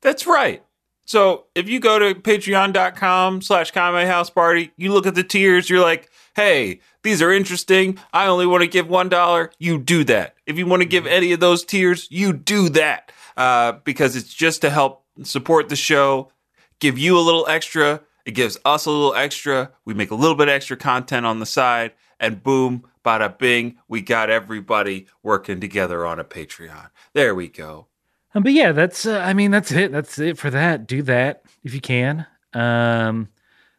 [0.02, 0.64] That's right.
[1.06, 5.70] So if you go to patreon.com slash Kame House Party, you look at the tiers,
[5.70, 8.00] you're like, hey, these are interesting.
[8.12, 9.50] I only want to give $1.
[9.60, 10.34] You do that.
[10.48, 13.12] If you want to give any of those tiers, you do that.
[13.38, 16.32] Uh, because it's just to help support the show,
[16.80, 18.02] give you a little extra.
[18.26, 19.72] It gives us a little extra.
[19.86, 24.02] We make a little bit extra content on the side, and boom, bada bing, we
[24.02, 26.90] got everybody working together on a Patreon.
[27.14, 27.88] There we go.
[28.36, 29.92] Um, but yeah, that's uh, I mean that's it.
[29.92, 30.86] That's it for that.
[30.88, 32.28] Do that if you can.
[32.54, 33.30] Um,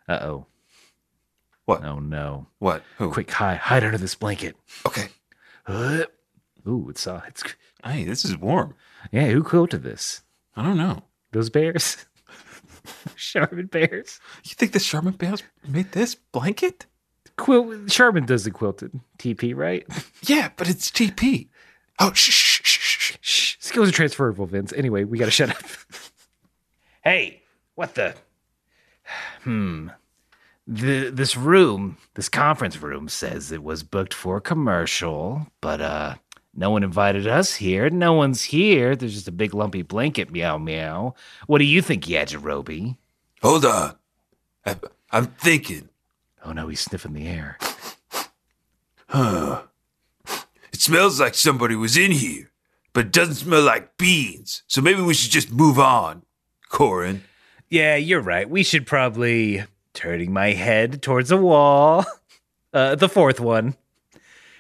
[0.09, 0.47] uh oh.
[1.67, 1.85] What?
[1.85, 2.47] Oh no!
[2.59, 2.83] What?
[2.99, 3.11] Who?
[3.11, 4.57] Quick, hide, hide under this blanket.
[4.87, 5.09] Okay.
[5.67, 6.05] Uh,
[6.67, 7.43] ooh, it's uh, it's
[7.85, 8.75] Hey, this is warm.
[9.13, 9.27] yeah.
[9.27, 10.23] Who quoted this?
[10.57, 11.03] I don't know.
[11.33, 12.07] Those bears,
[13.17, 14.21] Charmin bears.
[14.45, 16.87] You think the Charmin Bears made this blanket?
[17.37, 17.89] Quilt.
[17.89, 19.85] Charmin does the quilted TP, right?
[20.23, 21.49] Yeah, but it's TP.
[22.01, 23.17] Oh, shh, shh, shh, shh.
[23.21, 23.56] Shh.
[23.67, 24.73] Skills are transferable, Vince.
[24.73, 25.63] Anyway, we gotta shut up.
[27.03, 27.43] hey,
[27.75, 28.15] what the?
[29.43, 29.89] Hmm.
[30.69, 36.15] The this room, this conference room, says it was booked for a commercial, but uh,
[36.55, 37.91] no one invited us here.
[37.91, 38.95] No one's here.
[38.95, 40.31] There's just a big lumpy blanket.
[40.31, 41.15] Meow meow.
[41.49, 42.97] What do you think, Yajirobe?
[43.43, 43.97] Hold on.
[44.65, 44.77] I,
[45.11, 45.89] I'm thinking.
[46.45, 47.59] Oh no, he's sniffing the air.
[49.09, 49.63] Huh.
[50.73, 52.53] It smells like somebody was in here,
[52.97, 54.63] but it doesn't smell like beans.
[54.69, 56.23] So maybe we should just move on,
[56.71, 57.21] Korin.
[57.69, 58.49] Yeah, you're right.
[58.49, 62.07] We should probably turning my head towards a wall,
[62.73, 63.77] uh, the fourth one,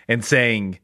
[0.06, 0.80] and saying,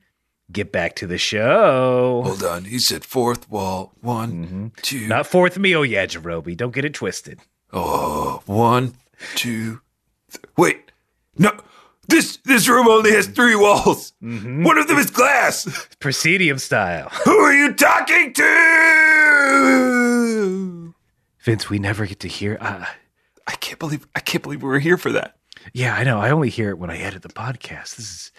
[0.51, 2.65] "Get back to the show." Hold on.
[2.65, 3.93] He said fourth wall.
[4.01, 5.07] One, two.
[5.07, 6.57] Not fourth meal, Yajirobe.
[6.57, 7.39] Don't get it twisted.
[7.71, 8.95] Oh, one,
[9.35, 9.83] two.
[10.31, 10.91] Th- wait.
[11.37, 11.53] No.
[12.13, 14.13] This this room only has three walls.
[14.21, 15.67] One of them is glass.
[15.99, 17.09] Presidium style.
[17.25, 18.35] Who are you talking
[19.63, 20.95] to?
[21.41, 22.59] Vince, we never get to hear.
[22.61, 22.85] Uh,
[23.47, 25.37] I can't believe I can't believe we were here for that.
[25.73, 26.19] yeah, I know.
[26.21, 27.97] I only hear it when I edit the podcast.
[27.97, 28.31] This is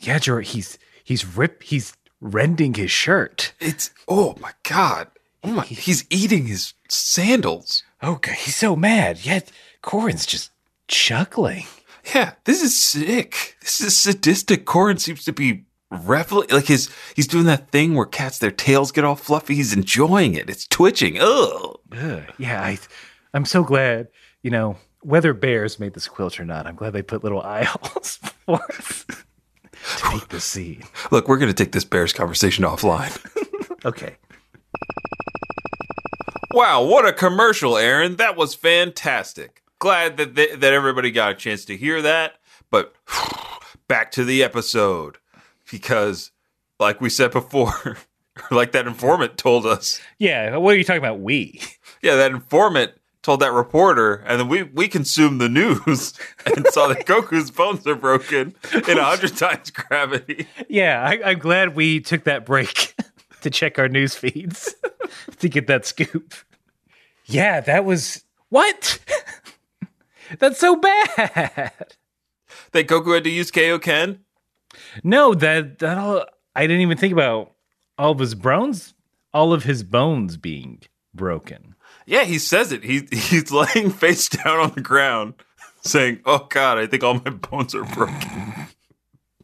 [0.00, 0.42] Yajiro.
[0.42, 1.62] He's he's rip.
[1.62, 3.52] He's rending his shirt.
[3.60, 5.08] It's oh my god.
[5.42, 7.82] Oh my he's eating his sandals.
[8.02, 9.24] Okay, he's so mad.
[9.26, 10.50] Yet Korin's just
[10.88, 11.66] chuckling.
[12.12, 13.56] Yeah, this is sick.
[13.60, 14.66] This is sadistic.
[14.66, 18.92] Korin seems to be reveling like his he's doing that thing where cats their tails
[18.92, 19.54] get all fluffy.
[19.54, 20.50] He's enjoying it.
[20.50, 21.18] It's twitching.
[21.20, 21.78] Ugh.
[21.92, 22.78] Ugh, yeah, I,
[23.32, 24.08] I'm so glad.
[24.42, 27.64] You know, whether bears made this quilt or not, I'm glad they put little eye
[27.64, 30.82] holes for us to take the scene.
[31.10, 33.16] Look, we're gonna take this Bears conversation offline.
[33.86, 34.16] Okay.
[36.52, 38.16] Wow, what a commercial, Aaron.
[38.16, 39.62] That was fantastic.
[39.84, 42.36] Glad that th- that everybody got a chance to hear that.
[42.70, 42.94] But
[43.86, 45.18] back to the episode
[45.70, 46.30] because
[46.80, 47.98] like we said before,
[48.50, 50.00] like that informant told us.
[50.18, 51.20] Yeah, what are you talking about?
[51.20, 51.60] We.
[52.00, 52.92] Yeah, that informant
[53.22, 56.12] told that reporter and then we we consumed the news
[56.46, 58.54] and saw that Goku's bones are broken
[58.88, 60.46] in a hundred times gravity.
[60.68, 62.94] Yeah, I, I'm glad we took that break
[63.42, 64.74] to check our news feeds
[65.38, 66.34] to get that scoop.
[67.26, 68.98] Yeah, that was what?
[70.38, 71.72] That's so bad.
[72.72, 74.18] That Goku had to use Kaioken?
[75.02, 77.52] No, that that all I didn't even think about
[77.98, 78.94] all of his bones,
[79.32, 80.82] all of his bones being
[81.14, 81.74] broken.
[82.06, 82.84] Yeah, he says it.
[82.84, 85.34] He he's laying face down on the ground,
[85.82, 88.68] saying, "Oh God, I think all my bones are broken."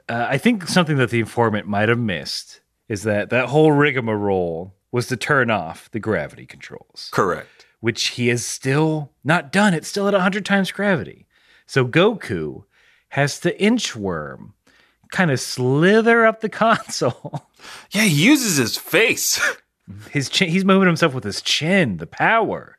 [0.08, 4.74] Uh, I think something that the informant might have missed is that that whole rigmarole
[4.90, 7.59] was to turn off the gravity controls, Correct.
[7.80, 9.74] Which he has still not done.
[9.74, 11.26] It's still at 100 times gravity.
[11.66, 12.64] So Goku
[13.10, 14.52] has to inchworm,
[15.10, 17.48] kind of slither up the console.
[17.90, 19.40] Yeah, he uses his face.
[20.12, 22.78] His chin, he's moving himself with his chin, the power.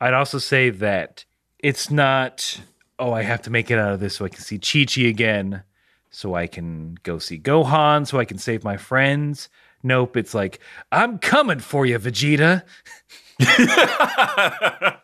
[0.00, 1.24] I'd also say that
[1.58, 2.60] it's not,
[3.00, 5.08] oh, I have to make it out of this so I can see Chi Chi
[5.08, 5.64] again,
[6.10, 9.48] so I can go see Gohan, so I can save my friends.
[9.82, 10.60] Nope, it's like,
[10.92, 12.62] I'm coming for you, Vegeta.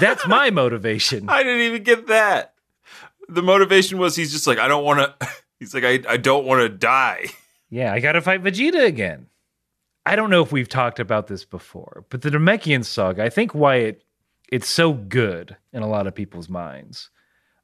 [0.00, 1.28] That's my motivation.
[1.28, 2.54] I didn't even get that.
[3.28, 5.28] The motivation was he's just like, I don't want to.
[5.60, 7.26] He's like, I, I don't want to die.
[7.70, 9.28] Yeah, I gotta fight Vegeta again.
[10.04, 13.54] I don't know if we've talked about this before, but the Namekian saga, I think
[13.54, 14.04] why it
[14.48, 17.08] it's so good in a lot of people's minds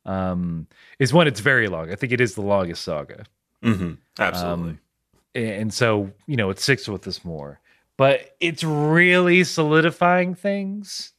[0.06, 0.66] um,
[0.98, 1.92] is one, it's very long.
[1.92, 3.24] I think it is the longest saga.
[3.62, 3.92] Mm-hmm.
[4.18, 4.70] Absolutely.
[4.70, 4.80] Um,
[5.34, 7.59] and so, you know, it sticks with us more.
[8.00, 11.12] But it's really solidifying things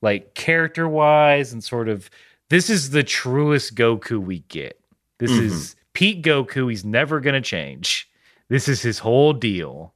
[0.00, 2.08] like character wise and sort of
[2.48, 4.80] this is the truest Goku we get.
[5.18, 6.70] This is Pete Goku.
[6.70, 8.08] He's never going to change.
[8.48, 9.92] This is his whole deal.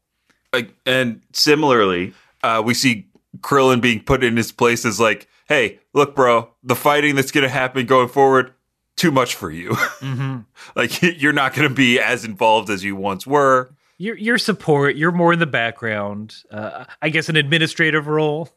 [0.53, 5.81] Like, and similarly, uh, we see Krillin being put in his place as like, hey,
[5.95, 8.53] look, bro, the fighting that's going to happen going forward,
[8.97, 9.75] too much for you.
[10.77, 13.74] like, you're not going to be as involved as you once were.
[13.99, 14.97] Your your support.
[14.97, 16.37] You're more in the background.
[16.51, 18.49] Uh, I guess an administrative role.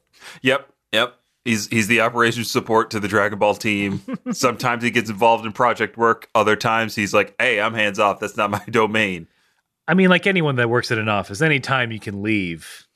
[0.41, 1.15] Yep, yep.
[1.45, 4.01] He's he's the operations support to the Dragon Ball team.
[4.31, 6.27] Sometimes he gets involved in project work.
[6.35, 8.19] Other times he's like, "Hey, I'm hands off.
[8.19, 9.27] That's not my domain."
[9.87, 12.87] I mean, like anyone that works at an office, anytime you can leave,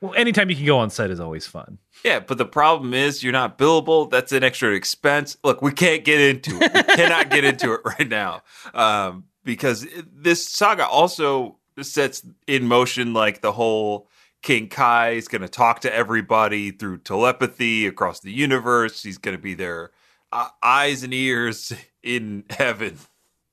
[0.00, 1.78] well, anytime you can go on site is always fun.
[2.04, 4.10] Yeah, but the problem is you're not billable.
[4.10, 5.36] That's an extra expense.
[5.44, 6.74] Look, we can't get into it.
[6.74, 8.42] We cannot get into it right now
[8.74, 14.08] um, because this saga also sets in motion like the whole
[14.42, 19.02] King Kai is going to talk to everybody through telepathy across the universe.
[19.02, 19.92] He's going to be their
[20.32, 22.98] uh, eyes and ears in heaven,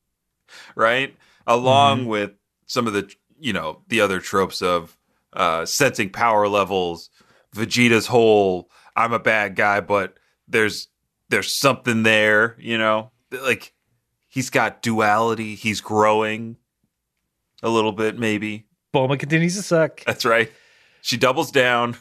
[0.75, 1.15] right?
[1.45, 2.31] Along with
[2.65, 4.97] some of the you know the other tropes of
[5.33, 7.09] uh, sensing power levels.
[7.55, 10.17] Vegeta's whole "I'm a bad guy, but
[10.47, 10.87] there's
[11.29, 13.73] there's something there," you know, like
[14.27, 15.55] he's got duality.
[15.55, 16.57] He's growing
[17.63, 18.65] a little bit, maybe.
[18.93, 20.03] Bulma continues to suck.
[20.05, 20.51] That's right.
[21.01, 21.95] She doubles down.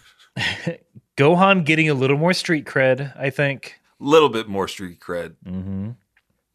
[1.17, 3.81] Gohan getting a little more street cred, I think.
[4.01, 5.35] A little bit more street cred.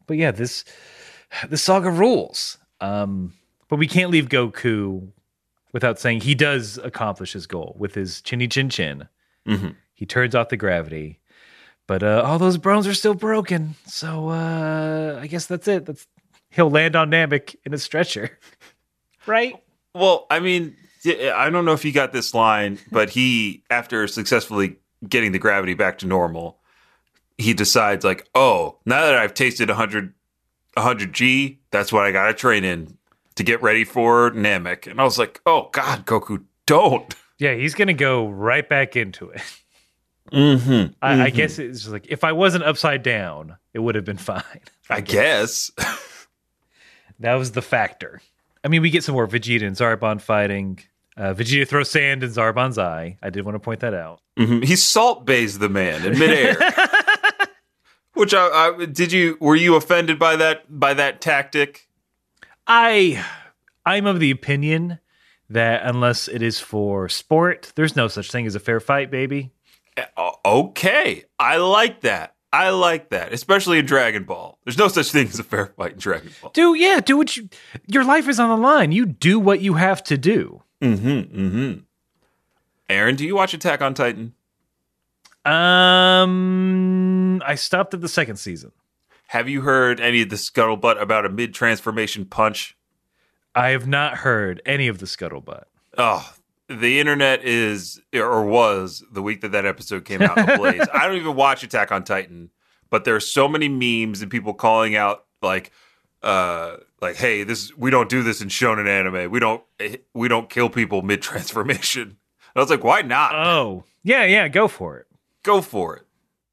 [0.06, 0.64] But yeah, this
[1.48, 2.58] the saga rules.
[2.80, 3.32] Um,
[3.68, 5.08] but we can't leave Goku
[5.72, 9.08] without saying he does accomplish his goal with his chinny chin chin.
[9.92, 11.20] He turns off the gravity,
[11.86, 13.74] but uh, all those bones are still broken.
[13.86, 15.84] So uh, I guess that's it.
[15.86, 16.06] That's
[16.50, 18.38] he'll land on Namek in a stretcher,
[19.26, 19.54] right?
[19.94, 24.76] Well, I mean, I don't know if you got this line, but he, after successfully
[25.08, 26.58] getting the gravity back to normal,
[27.38, 30.14] he decides like, oh, now that I've tasted 100,
[30.74, 32.96] 100 G, that's what I got to train in
[33.36, 34.86] to get ready for Namek.
[34.86, 37.14] And I was like, oh God, Goku, don't.
[37.38, 39.42] Yeah, he's gonna go right back into it.
[40.32, 40.92] Mm-hmm.
[41.02, 44.16] I, I guess it's just like if I wasn't upside down, it would have been
[44.16, 44.60] fine.
[44.88, 45.70] I guess.
[47.20, 48.20] That was the factor.
[48.64, 50.78] I mean, we get some more Vegeta and Zarbon fighting.
[51.16, 53.18] Uh, Vegeta throws sand in Zarbon's eye.
[53.22, 54.20] I did want to point that out.
[54.38, 54.64] Mhm.
[54.64, 56.56] He salt bays the man in midair.
[58.14, 61.88] Which I, I did you were you offended by that by that tactic?
[62.66, 63.24] I
[63.84, 64.98] I'm of the opinion
[65.50, 69.50] that unless it is for sport, there's no such thing as a fair fight, baby.
[70.16, 72.33] Uh, Okay, I like that.
[72.54, 74.60] I like that, especially in Dragon Ball.
[74.62, 76.52] There's no such thing as a fair fight in Dragon Ball.
[76.54, 77.48] Do yeah, do what you
[77.88, 78.92] your life is on the line.
[78.92, 80.62] You do what you have to do.
[80.80, 81.08] Mm-hmm.
[81.36, 81.78] Mm-hmm.
[82.88, 84.34] Aaron, do you watch Attack on Titan?
[85.44, 88.70] Um I stopped at the second season.
[89.28, 92.76] Have you heard any of the scuttlebutt about a mid transformation punch?
[93.52, 95.64] I have not heard any of the scuttlebutt.
[95.98, 96.32] Oh,
[96.80, 100.86] the internet is or was the week that that episode came out ablaze.
[100.92, 102.50] I don't even watch Attack on Titan,
[102.90, 105.72] but there's so many memes and people calling out like
[106.22, 109.30] uh like hey, this we don't do this in shonen anime.
[109.30, 109.62] We don't
[110.14, 112.18] we don't kill people mid transformation.
[112.56, 113.34] I was like, why not?
[113.34, 113.84] Oh.
[114.02, 115.06] Yeah, yeah, go for it.
[115.42, 116.06] Go for it.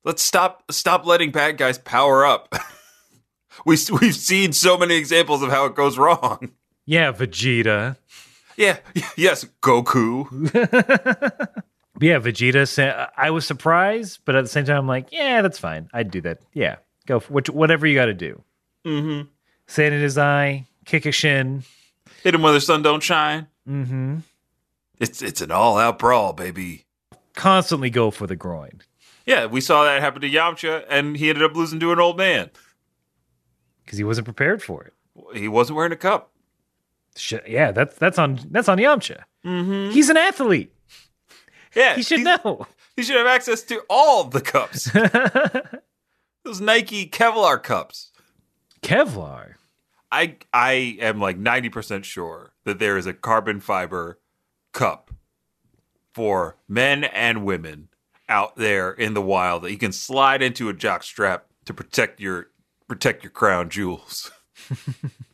[0.03, 2.53] Let's stop stop letting bad guys power up.
[3.65, 6.51] we we've seen so many examples of how it goes wrong.
[6.85, 7.97] Yeah, Vegeta.
[8.57, 8.77] Yeah,
[9.17, 10.27] yes, Goku.
[11.99, 13.09] Yeah, Vegeta.
[13.15, 15.87] I was surprised, but at the same time, I'm like, yeah, that's fine.
[15.93, 16.39] I'd do that.
[16.51, 18.41] Yeah, go for which, whatever you got to do.
[18.87, 19.27] Mm-hmm.
[19.67, 21.61] Sand in his eye, kick a shin.
[22.23, 23.45] Hit him where the sun don't shine.
[23.69, 24.17] Mm-hmm.
[24.99, 26.85] It's it's an all out brawl, baby.
[27.35, 28.81] Constantly go for the groin
[29.27, 32.17] Yeah, we saw that happen to Yamcha, and he ended up losing to an old
[32.17, 32.49] man.
[33.85, 34.93] because he wasn't prepared for it.
[35.37, 36.30] He wasn't wearing a cup.
[37.15, 39.23] Shit, yeah, that's that's on that's on Yamcha.
[39.45, 39.91] Mm-hmm.
[39.91, 40.73] He's an athlete.
[41.75, 42.67] Yeah, He should know.
[42.95, 44.89] He should have access to all the cups.
[46.43, 48.11] Those Nike Kevlar cups.
[48.81, 49.53] Kevlar.
[50.11, 54.19] I I am like ninety percent sure that there is a carbon fiber
[54.73, 55.11] cup
[56.13, 57.87] for men and women
[58.27, 62.19] out there in the wild that you can slide into a jock strap to protect
[62.19, 62.47] your
[62.87, 64.31] protect your crown jewels.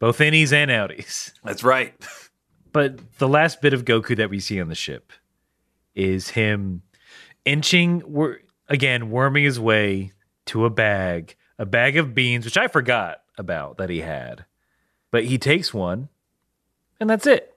[0.00, 1.32] Both innies and outies.
[1.44, 1.94] That's right.
[2.72, 5.12] But the last bit of Goku that we see on the ship
[5.94, 6.82] is him
[7.44, 10.12] inching, wor- again, worming his way
[10.46, 14.46] to a bag, a bag of beans, which I forgot about that he had.
[15.10, 16.08] But he takes one,
[16.98, 17.54] and that's it.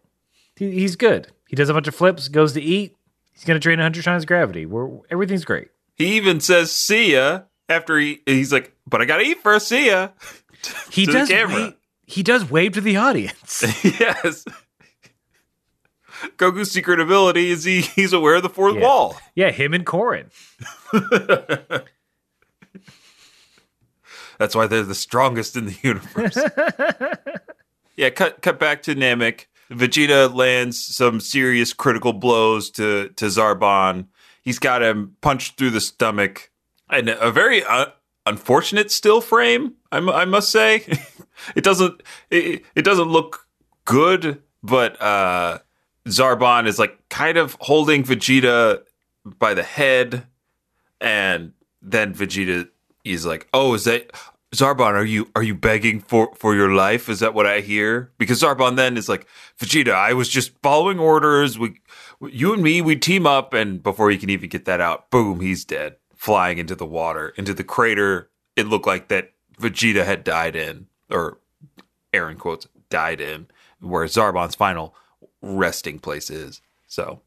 [0.55, 1.31] He, he's good.
[1.47, 2.95] He does a bunch of flips, goes to eat.
[3.31, 4.65] He's going to drain 100 times gravity.
[4.65, 5.69] We're, everything's great.
[5.95, 9.67] He even says "see ya" after he he's like, "But I gotta eat first.
[9.67, 10.09] See ya."
[10.89, 11.75] He to the does camera.
[12.13, 13.63] He does wave to the audience.
[13.83, 14.45] yes.
[16.37, 18.81] Goku's secret ability is he he's aware of the fourth Yeah.
[18.81, 19.17] wall.
[19.35, 20.29] yeah, him and Korin.
[24.39, 26.37] That's why they're the strongest in the universe.
[27.95, 29.45] yeah, cut cut back to Namek.
[29.71, 34.07] Vegeta lands some serious critical blows to to Zarbon.
[34.41, 36.49] He's got him punched through the stomach,
[36.89, 37.87] and a very uh,
[38.25, 39.75] unfortunate still frame.
[39.91, 40.85] I, mu- I must say,
[41.55, 43.47] it doesn't it, it doesn't look
[43.85, 45.59] good, but uh,
[46.07, 48.83] Zarbon is like kind of holding Vegeta
[49.25, 50.25] by the head,
[50.99, 52.69] and then Vegeta
[53.03, 54.11] is like, "Oh, is that
[54.53, 54.93] Zarbon?
[54.93, 57.09] Are you are you begging for for your life?
[57.09, 59.27] Is that what I hear?" Because Zarbon then is like,
[59.59, 61.57] "Vegeta, I was just following orders.
[61.57, 61.79] We,
[62.21, 65.39] you and me, we team up." And before he can even get that out, boom,
[65.39, 68.29] he's dead, flying into the water, into the crater.
[68.55, 71.37] It looked like that Vegeta had died in, or
[72.13, 73.47] Aaron quotes died in,
[73.79, 74.93] where Zarbon's final
[75.41, 76.61] resting place is.
[76.87, 77.21] So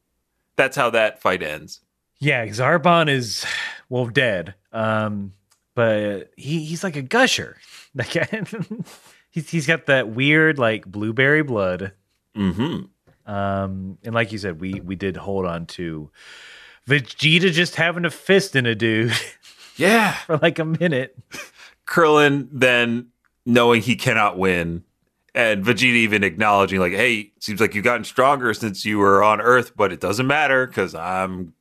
[0.56, 1.80] that's how that fight ends.
[2.18, 3.44] Yeah, Zarbon is
[3.88, 4.54] well dead.
[4.72, 5.32] Um,
[5.74, 7.56] but he, he's like a gusher.
[7.96, 8.12] Like
[9.30, 11.92] he's he's got that weird like blueberry blood.
[12.34, 12.80] hmm
[13.24, 16.10] Um, and like you said, we we did hold on to
[16.86, 19.14] Vegeta just having a fist in a dude
[19.78, 20.12] Yeah.
[20.12, 21.16] for like a minute.
[21.86, 23.06] Krillin then
[23.46, 24.84] knowing he cannot win,
[25.34, 29.40] and Vegeta even acknowledging like, "Hey, seems like you've gotten stronger since you were on
[29.40, 31.54] Earth, but it doesn't matter because I'm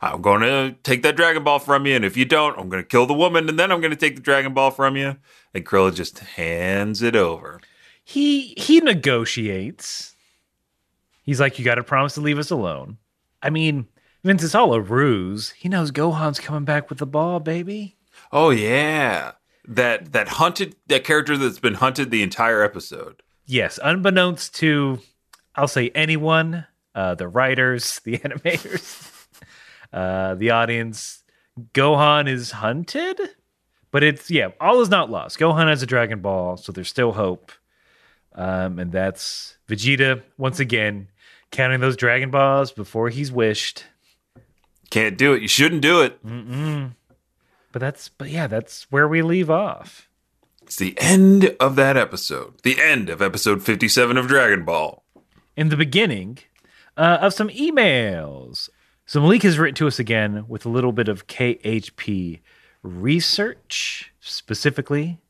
[0.00, 2.82] I'm going to take that Dragon Ball from you, and if you don't, I'm going
[2.82, 5.16] to kill the woman, and then I'm going to take the Dragon Ball from you."
[5.54, 7.60] And Krillin just hands it over.
[8.04, 10.14] He he negotiates.
[11.22, 12.98] He's like, "You got to promise to leave us alone."
[13.42, 13.88] I mean,
[14.24, 15.50] Vince, it's all a ruse.
[15.50, 17.96] He knows Gohan's coming back with the ball, baby.
[18.30, 19.32] Oh yeah,
[19.66, 23.22] that that hunted that character that's been hunted the entire episode.
[23.46, 25.00] Yes, unbeknownst to,
[25.54, 29.26] I'll say anyone, uh, the writers, the animators,
[29.92, 31.22] uh, the audience,
[31.74, 33.20] Gohan is hunted,
[33.90, 35.38] but it's yeah, all is not lost.
[35.38, 37.52] Gohan has a Dragon Ball, so there's still hope,
[38.34, 41.08] um, and that's Vegeta once again
[41.50, 43.84] counting those Dragon Balls before he's wished.
[44.90, 45.42] Can't do it.
[45.42, 46.18] You shouldn't do it.
[47.72, 50.08] But that's but yeah, that's where we leave off.
[50.62, 52.62] It's the end of that episode.
[52.62, 55.02] The end of episode 57 of Dragon Ball.
[55.56, 56.38] in the beginning
[56.96, 58.68] uh, of some emails.
[59.04, 62.40] So Malik has written to us again with a little bit of KHP
[62.82, 65.20] research, specifically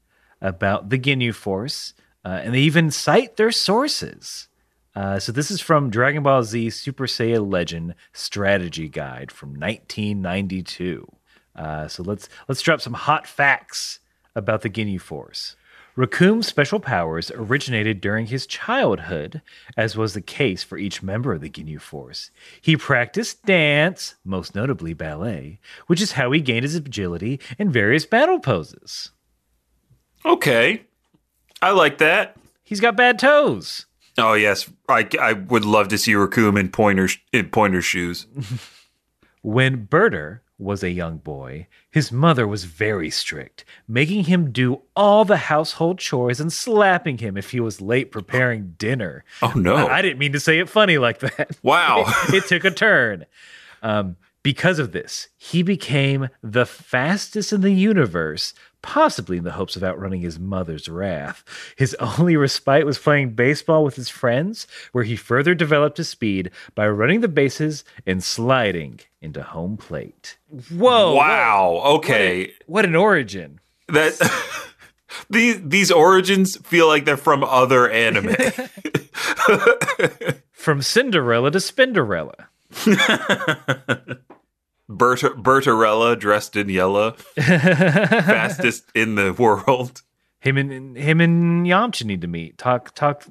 [0.40, 4.49] about the Ginyu Force, uh, and they even cite their sources.
[4.95, 11.11] Uh, so this is from Dragon Ball Z Super Saiyan Legend Strategy Guide from 1992.
[11.55, 14.00] Uh, so let's let's drop some hot facts
[14.34, 15.57] about the Ginyu Force.
[15.96, 19.42] Recoome's special powers originated during his childhood,
[19.76, 22.30] as was the case for each member of the Ginyu Force.
[22.62, 28.07] He practiced dance, most notably ballet, which is how he gained his agility in various
[28.07, 29.11] battle poses.
[30.24, 30.84] Okay.
[31.61, 32.36] I like that.
[32.64, 33.84] He's got bad toes.
[34.16, 38.26] Oh yes, I, I would love to see Recoome in pointer in pointer shoes.
[39.44, 45.24] When Burter was a young boy, his mother was very strict, making him do all
[45.24, 49.24] the household chores and slapping him if he was late preparing dinner.
[49.42, 49.74] Oh no!
[49.74, 51.56] I, I didn't mean to say it funny like that.
[51.62, 52.04] wow.
[52.28, 53.26] it took a turn.
[53.82, 59.76] Um, because of this, he became the fastest in the universe, possibly in the hopes
[59.76, 61.45] of outrunning his mother's wrath.
[61.76, 66.51] His only respite was playing baseball with his friends, where he further developed his speed
[66.74, 70.37] by running the bases and sliding into home plate.
[70.70, 71.14] Whoa!
[71.14, 71.80] wow.
[71.97, 72.53] Okay.
[72.66, 73.61] What an origin.
[73.89, 74.18] That
[75.30, 78.35] these these origins feel like they're from other anime.
[80.53, 82.47] From Cinderella to Spinderella.
[84.89, 90.03] Berta, Bertarella dressed in yellow, fastest in the world.
[90.41, 92.59] Him and him and Yamcha need to meet.
[92.59, 93.24] Talk talk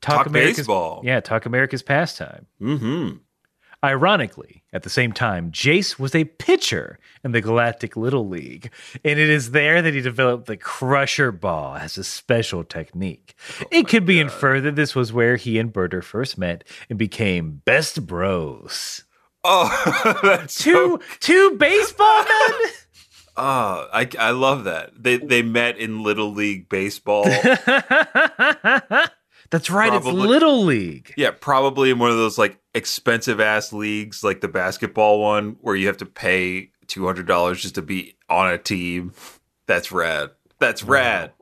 [0.00, 1.02] Talk America's- baseball.
[1.04, 2.46] Yeah, talk America's pastime.
[2.60, 3.16] Mm-hmm.
[3.84, 8.72] Ironically, at the same time, Jeice was a pitcher in the Galactic Little League,
[9.04, 13.36] and it is there that he developed the Crusher Ball as a special technique.
[13.70, 17.62] it could be inferred that this was where he and Burter first met and became
[17.64, 19.04] best bros.
[19.44, 22.70] Oh, that's Two two baseball men.
[23.36, 24.90] Oh, I, I love that.
[25.00, 27.24] They they met in Little League Baseball.
[29.50, 29.94] That's right.
[29.94, 31.14] It's Little League.
[31.16, 35.74] yeah, probably in one of those like expensive ass leagues, like the basketball one, where
[35.76, 39.12] you have to pay two hundred dollars just to be on a team.
[39.66, 40.30] That's rad.
[40.58, 41.32] That's rad.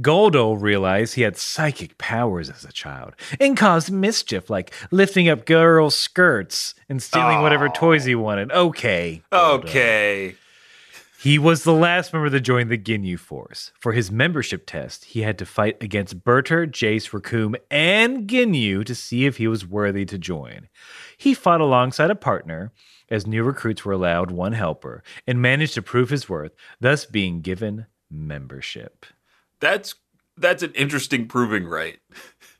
[0.00, 5.46] Guldo realized he had psychic powers as a child and caused mischief, like lifting up
[5.46, 8.20] girls' skirts and stealing whatever toys he oh.
[8.20, 8.52] wanted.
[8.52, 9.22] Okay.
[9.32, 9.64] Guldo.
[9.64, 10.36] Okay.
[11.18, 13.72] He was the last member to join the Ginyu Force.
[13.80, 18.94] For his membership test, he had to fight against Burter, Jeice, Recoome, and Ginyu to
[18.94, 20.68] see if he was worthy to join.
[21.16, 22.70] He fought alongside a partner,
[23.08, 27.40] as new recruits were allowed one helper, and managed to prove his worth, thus being
[27.40, 29.06] given membership.
[29.60, 29.94] That's
[30.36, 31.98] that's an interesting proving right.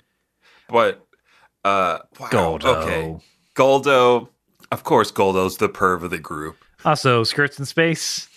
[0.69, 1.07] but
[1.65, 2.65] uh wow, Guldo.
[2.65, 3.17] Okay.
[3.55, 4.29] Guldo.
[4.73, 6.57] Of course Guldo's the perv of the group.
[6.85, 8.29] Also, skirts in space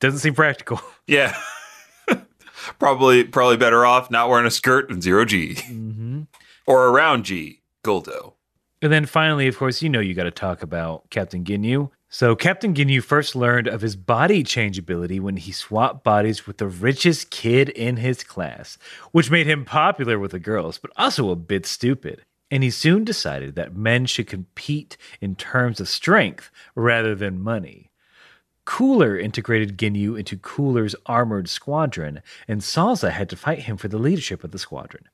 [0.00, 0.80] doesn't seem practical.
[1.06, 1.36] Yeah.
[2.78, 5.54] probably probably better off not wearing a skirt in zero G.
[5.54, 6.22] Mm-hmm.
[6.68, 7.62] Or around G.
[7.82, 8.34] Goldo.
[8.80, 11.90] And then finally, of course, you know you got to talk about Captain Ginyu.
[12.12, 16.58] So Captain Ginyu first learned of his body change ability when he swapped bodies with
[16.58, 18.78] the richest kid in his class,
[19.12, 22.24] which made him popular with the girls, but also a bit stupid.
[22.50, 27.92] And he soon decided that men should compete in terms of strength rather than money.
[28.64, 33.98] Cooler integrated Ginyu into Cooler's armored squadron, and Salza had to fight him for the
[33.98, 35.04] leadership of the squadron.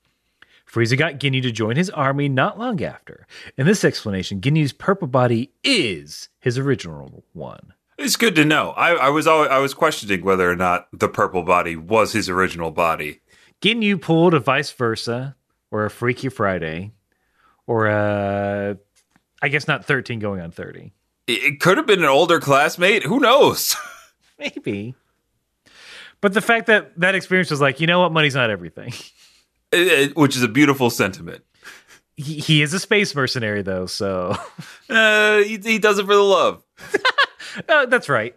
[0.66, 3.26] Frieza got Ginyu to join his army not long after.
[3.56, 7.72] In this explanation, Ginyu's purple body is his original one.
[7.98, 8.70] It's good to know.
[8.70, 12.28] I, I was always, I was questioning whether or not the purple body was his
[12.28, 13.20] original body.
[13.62, 15.34] Ginyu pulled a vice versa,
[15.70, 16.92] or a Freaky Friday,
[17.66, 18.76] or a,
[19.40, 20.92] I guess not 13 going on 30.
[21.26, 23.02] It, it could have been an older classmate.
[23.02, 23.76] Who knows?
[24.38, 24.94] Maybe.
[26.20, 28.92] But the fact that that experience was like, you know what, money's not everything.
[29.72, 31.42] It- it- which is a beautiful sentiment.
[32.16, 34.34] He, he is a space mercenary, though, so
[34.88, 36.62] Uh, he, he does it for the love.
[37.70, 38.34] Uh, that's right.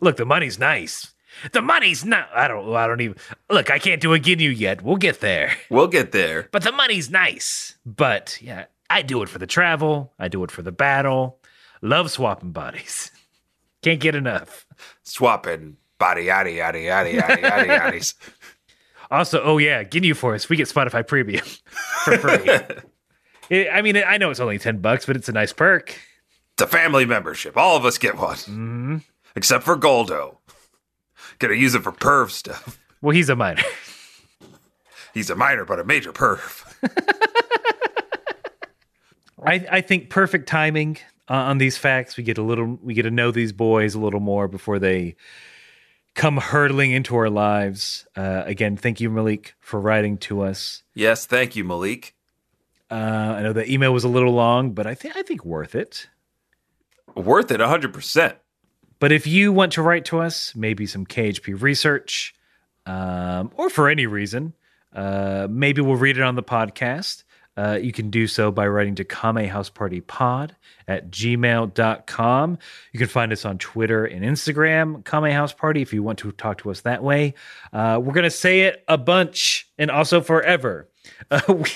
[0.00, 1.12] Look, the money's nice.
[1.52, 2.30] The money's not.
[2.34, 2.74] I don't.
[2.74, 3.16] I don't even.
[3.50, 4.80] Look, I can't do a Ginyu yet.
[4.80, 5.52] We'll get there.
[5.70, 6.48] We'll get there.
[6.50, 7.76] But the money's nice.
[7.84, 10.14] But yeah, I do it for the travel.
[10.18, 11.40] I do it for the battle.
[11.82, 13.10] Love swapping bodies.
[13.82, 14.64] Can't get enough.
[15.02, 18.14] Swapping body yaddy yaddy yaddy yaddy yaddy yaddies.
[19.10, 20.48] Also, oh yeah, Ginyu Force.
[20.48, 21.44] We get Spotify Premium
[22.04, 22.50] for free.
[23.50, 25.96] It- I mean, I know it's only ten bucks, but it's a nice perk.
[26.52, 27.56] It's a family membership.
[27.56, 29.02] All of us get one.
[29.34, 30.36] Except for Guldo.
[31.38, 32.78] Gonna use it for perv stuff.
[33.00, 33.62] Well, he's a minor.
[35.14, 36.62] He's a minor but a major perv.
[39.42, 40.98] I, I think perfect timing
[41.30, 42.16] uh, on these facts.
[42.16, 45.16] We get a little, we get to know these boys a little more before they
[46.18, 48.06] come hurtling into our lives.
[48.16, 50.82] Uh, again, thank you, Malik, for writing to us.
[50.92, 52.14] Yes, thank you, Malik.
[52.90, 55.74] Uh, I know the email was a little long, but I think I think worth
[55.74, 56.08] it.
[57.14, 58.34] Worth it 100%.
[58.98, 62.34] But if you want to write to us, maybe some KHP research,
[62.84, 64.54] um, or for any reason,
[64.92, 67.22] uh, maybe we'll read it on the podcast.
[67.58, 70.50] Uh, you can do so by writing to kamehousepartypod
[70.86, 72.58] at gmail.com.
[72.92, 76.30] You can find us on Twitter and Instagram, Kame House Party, if you want to
[76.30, 77.34] talk to us that way.
[77.72, 80.88] Uh, we're going to say it a bunch and also forever.
[81.30, 81.70] Uh, we,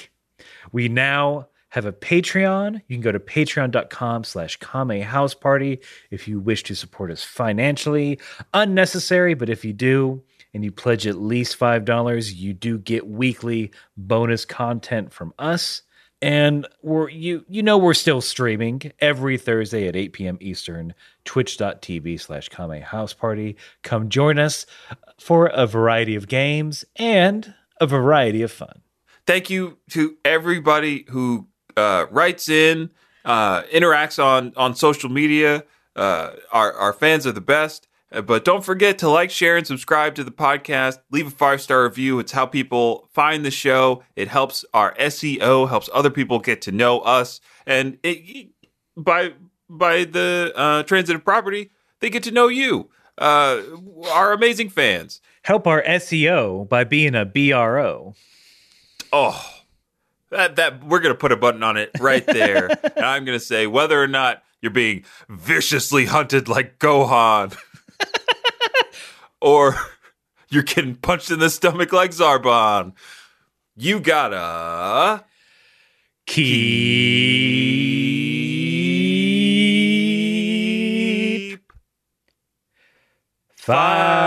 [0.73, 2.75] we now have a Patreon.
[2.87, 5.81] You can go to patreon.com slash Kame House Party
[6.11, 8.21] if you wish to support us financially.
[8.53, 10.23] Unnecessary, but if you do
[10.55, 15.83] and you pledge at least $5, you do get weekly bonus content from us.
[16.21, 20.39] And we're you you know we're still streaming every Thursday at 8 p.m.
[20.41, 20.95] Eastern,
[21.25, 23.57] twitch.tv slash Kame House Party.
[23.83, 24.65] Come join us
[25.19, 28.83] for a variety of games and a variety of fun.
[29.27, 32.91] Thank you to everybody who uh, writes in,
[33.25, 35.65] uh, interacts on, on social media.
[35.95, 37.89] Uh, our, our fans are the best.
[38.21, 40.99] But don't forget to like, share, and subscribe to the podcast.
[41.11, 42.19] Leave a five star review.
[42.19, 44.03] It's how people find the show.
[44.17, 48.49] It helps our SEO, helps other people get to know us, and it,
[48.97, 49.33] by
[49.69, 53.63] by the uh, transitive property, they get to know you, uh,
[54.11, 55.21] our amazing fans.
[55.43, 58.15] Help our SEO by being a BRO.
[59.13, 59.63] Oh,
[60.31, 63.67] that that we're gonna put a button on it right there, and I'm gonna say
[63.67, 67.57] whether or not you're being viciously hunted like Gohan,
[69.43, 69.77] or
[70.49, 72.95] you're getting punched in the stomach like Zarbon,
[73.77, 75.25] you gotta
[76.27, 76.43] Keep
[81.51, 81.73] keep
[83.57, 84.22] fighting.